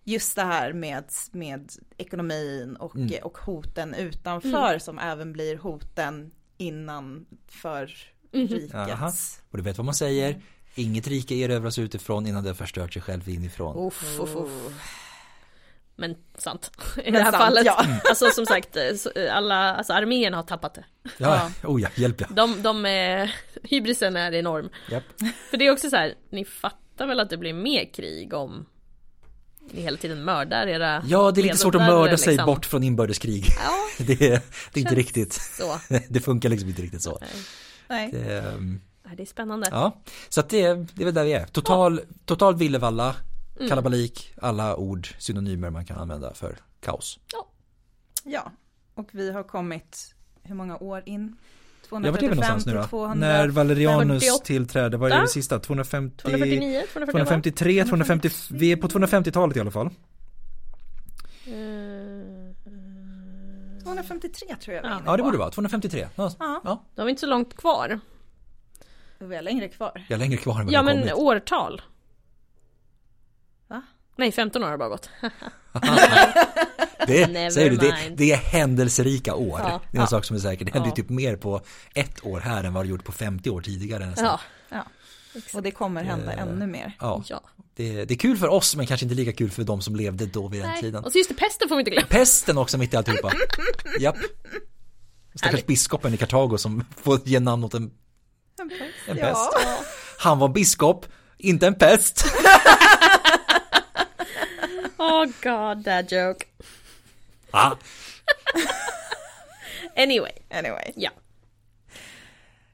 [0.05, 3.19] Just det här med, med ekonomin och, Mm.
[3.23, 7.91] och hoten utanför som även blir hoten innanför
[8.33, 8.73] rikets.
[8.73, 9.13] Jaha.
[9.51, 10.41] och du vet vad man säger?
[10.75, 13.87] Inget rike erövras utifrån innan det har förstört sig själv inifrån.
[13.87, 14.51] Uff, uff, uff.
[15.97, 16.71] Men sant.
[16.97, 17.65] I Men det här sant, fallet.
[17.67, 17.85] ja.
[18.09, 18.83] Alltså som sagt, eh,
[19.25, 20.85] eh, alla, alltså arméerna har tappat det.
[21.19, 22.27] Ja, oh ja, hjälp ja.
[22.31, 24.69] De, de är, hybrisen är enorm.
[24.91, 25.05] Japp.
[25.51, 28.67] För det är också så här, ni fattar väl att det blir mer krig om
[29.73, 32.47] ni hela tiden mördar era Ja, det är lite svårt att mörda ledare, sig liksom.
[32.47, 33.45] bort från inbördeskrig.
[33.65, 34.41] Ja, Det är,
[34.73, 35.81] det är inte riktigt, så.
[36.09, 37.19] det funkar liksom inte riktigt så.
[37.89, 38.11] Nej.
[38.13, 39.69] Det, ehm, Nej, Det är spännande.
[39.71, 41.47] ja, så att det, är- det är väl där vi är.
[41.47, 43.15] Total, total villevalla,
[43.59, 43.69] Mm.
[43.69, 47.19] kalabalik, alla ord, synonymer man kan använda för kaos.
[48.25, 48.53] Ja,
[48.95, 51.37] och vi har kommit, hur många år in?
[51.91, 52.85] Ja, vart är vi någonstans nu då?
[52.85, 53.29] 200.
[53.29, 54.45] När Valerianus 248?
[54.45, 55.59] tillträdde, vad är det sista?
[55.59, 56.17] 250?
[56.23, 57.13] 249, 248?
[57.13, 59.87] 253, 250, vi är på 250-talet i alla fall.
[61.47, 61.53] Eh,
[63.83, 65.01] 253 tror jag Ja.
[65.07, 66.09] Ja, det borde vara 253.
[66.17, 66.61] Ja, Ja.
[66.65, 66.85] ja.
[66.95, 68.01] Då har vi inte så långt kvar.
[69.19, 70.05] Vi har längre kvar.
[70.09, 71.15] jag är längre kvar än vad Ja har men kommit.
[71.15, 71.83] årtal.
[74.17, 75.09] Nej 15 år har bara gått.
[77.07, 79.61] Det, säger du, det, det är händelserika år.
[79.63, 79.81] Ja.
[79.93, 80.65] Det är en sak som är säker.
[80.65, 80.97] Det händer ju Ja.
[80.97, 81.61] typ mer på
[81.95, 84.25] ett år här än vad det gjort på 50 år tidigare nästan.
[84.27, 84.41] Ja.
[84.69, 84.85] Ja.
[85.55, 86.97] Och det kommer hända Eh, ännu mer.
[87.01, 87.23] Ja.
[87.27, 87.41] ja.
[87.77, 90.27] Det, det är kul för oss men kanske inte lika kul för de som levde
[90.27, 90.81] då vid den Nej.
[90.81, 91.05] tiden.
[91.05, 92.07] Och så just det, pesten får vi inte glömma.
[92.11, 93.33] Pesten också mitt i alltihopa.
[94.01, 94.17] Japp.
[95.35, 97.91] Stackars biskopen i Kartago som får ge namn åt en,
[99.09, 99.51] en pest.
[99.53, 99.79] Ja.
[100.19, 101.07] Han var biskop,
[101.39, 102.25] inte en pest.
[105.07, 106.47] Oh god, that joke.
[107.51, 107.77] Ah,
[109.97, 110.93] Anyway, Anyway.
[110.97, 111.11] ja.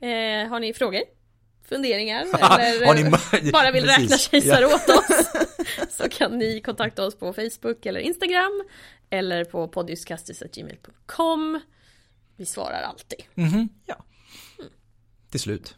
[0.06, 1.02] Eh, har ni frågor?
[1.68, 2.20] Funderingar?
[2.60, 3.04] Eller
[3.42, 4.02] ni- bara vill Precis.
[4.02, 5.06] räkna kejsare åt oss?
[5.90, 8.62] Så kan ni kontakta oss på Facebook eller Instagram.
[9.10, 11.60] Eller på podjuskastis.gmail.com.
[12.36, 13.22] Vi svarar alltid.
[13.86, 14.04] Ja.
[15.30, 15.76] till slut.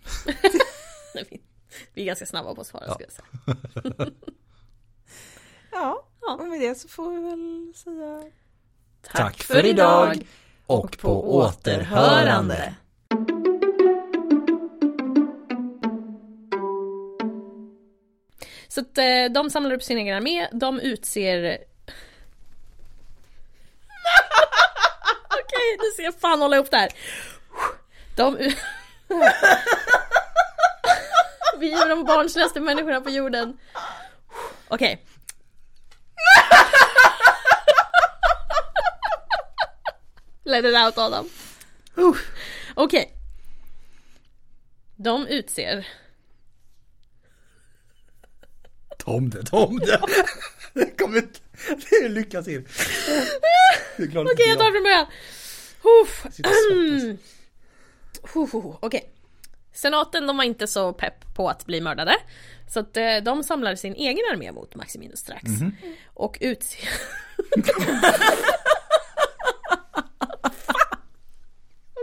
[1.30, 1.40] Vi-
[1.94, 2.94] Vi är ganska snabba på att svara Ja.
[2.94, 3.26] skulle jag säga.
[5.72, 6.34] ja, Ja.
[6.34, 8.22] och med det så får vi väl säga
[9.12, 10.26] Tack för idag.
[10.66, 12.74] Och på återhörande.
[18.68, 21.42] Så att eh, de samlar upp sin egen armé, de utser...
[25.28, 26.90] Okej, nu ska jag fan hålla ihop det här.
[28.16, 28.36] De...
[31.58, 33.58] Vi är de barnsligaste människorna på jorden.
[34.68, 35.04] Okej.
[40.44, 41.28] Let it out Adam.
[42.74, 43.14] Okej.
[44.96, 45.86] De utser
[48.98, 50.00] Tom det, tom det.
[50.72, 51.40] Det kommer inte,
[51.90, 52.48] det lyckas
[54.10, 55.06] klart Okej, jag tar det från början.
[58.80, 59.13] Okej.
[59.74, 62.16] Senaten de var inte så pepp på att bli mördade.
[62.68, 65.42] Så att eh, de samlar sin egen armé mot Maximinus strax.
[66.14, 66.88] Och utser...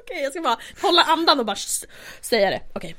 [0.04, 1.56] Okej, jag ska bara hålla andan och bara
[2.22, 2.62] säga det.
[2.74, 2.96] Okej.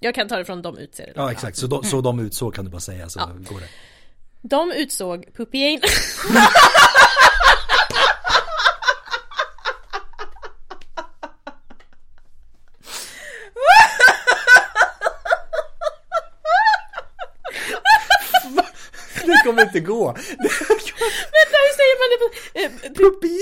[0.00, 1.12] Jag kan ta det från de utser.
[1.16, 3.26] Ja exakt, så de, så de utsåg kan du bara säga så Ja.
[3.54, 3.68] går det.
[4.42, 5.80] De utsåg Pupiain...
[19.58, 20.06] kommer inte gå.
[20.06, 22.28] Vänta, hur säger man det på...
[22.58, 23.36] Eh, Pupi.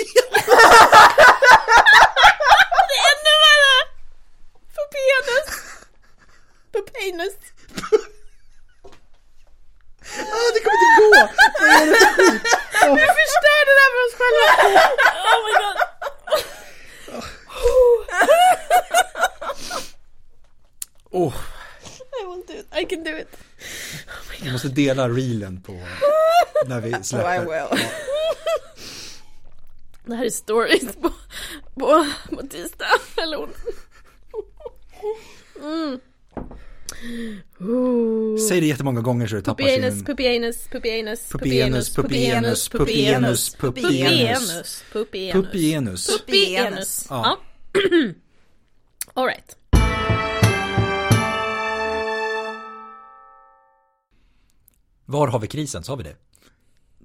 [2.88, 3.76] Det är ännu värre!
[4.76, 5.48] Pupenus!
[6.72, 7.36] Pupenus!
[10.18, 11.12] Ah, det kommer inte gå.
[12.94, 14.44] Vi förstörde det här för oss själva!
[15.32, 15.78] Oh my god!
[21.10, 21.34] Oh,
[22.20, 23.28] I will do it, I can do it.
[24.42, 25.72] vi måste dela reelen på
[26.68, 27.40] när vi Oh, I släpper.
[27.40, 27.80] will.
[30.04, 31.10] Det här är stories på,
[31.74, 32.86] på, på tisdag,
[33.22, 33.72] eller onsdag.
[35.62, 36.00] Mm.
[37.60, 38.38] Ooh.
[38.48, 40.04] Säg det jättemånga gånger så du tappar sin...
[40.04, 43.54] pupienus, pupienus, Pupienus, pupienus, pupienus, pupienus.
[43.54, 47.06] pupienus, pupienus, Pupienus.
[47.10, 47.38] Ja.
[49.14, 49.56] All right.
[55.04, 55.84] Var har vi krisen?
[55.84, 56.16] Sa vi det?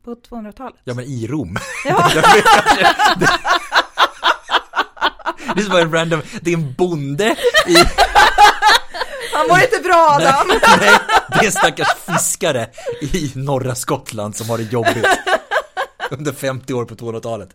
[0.05, 0.79] På 200-talet.
[0.83, 1.57] Ja men i Rom.
[1.85, 2.11] Ja.
[5.55, 7.35] Det är som en random, det är en bonde
[7.67, 7.75] i,
[9.33, 10.47] Han mår inte bra Adam!
[10.47, 10.99] nej, nej,
[11.29, 12.69] det är en stackars fiskare
[13.01, 15.05] i norra Skottland som har det jobbigt.
[16.09, 17.49] Under 50 år på 200-talet.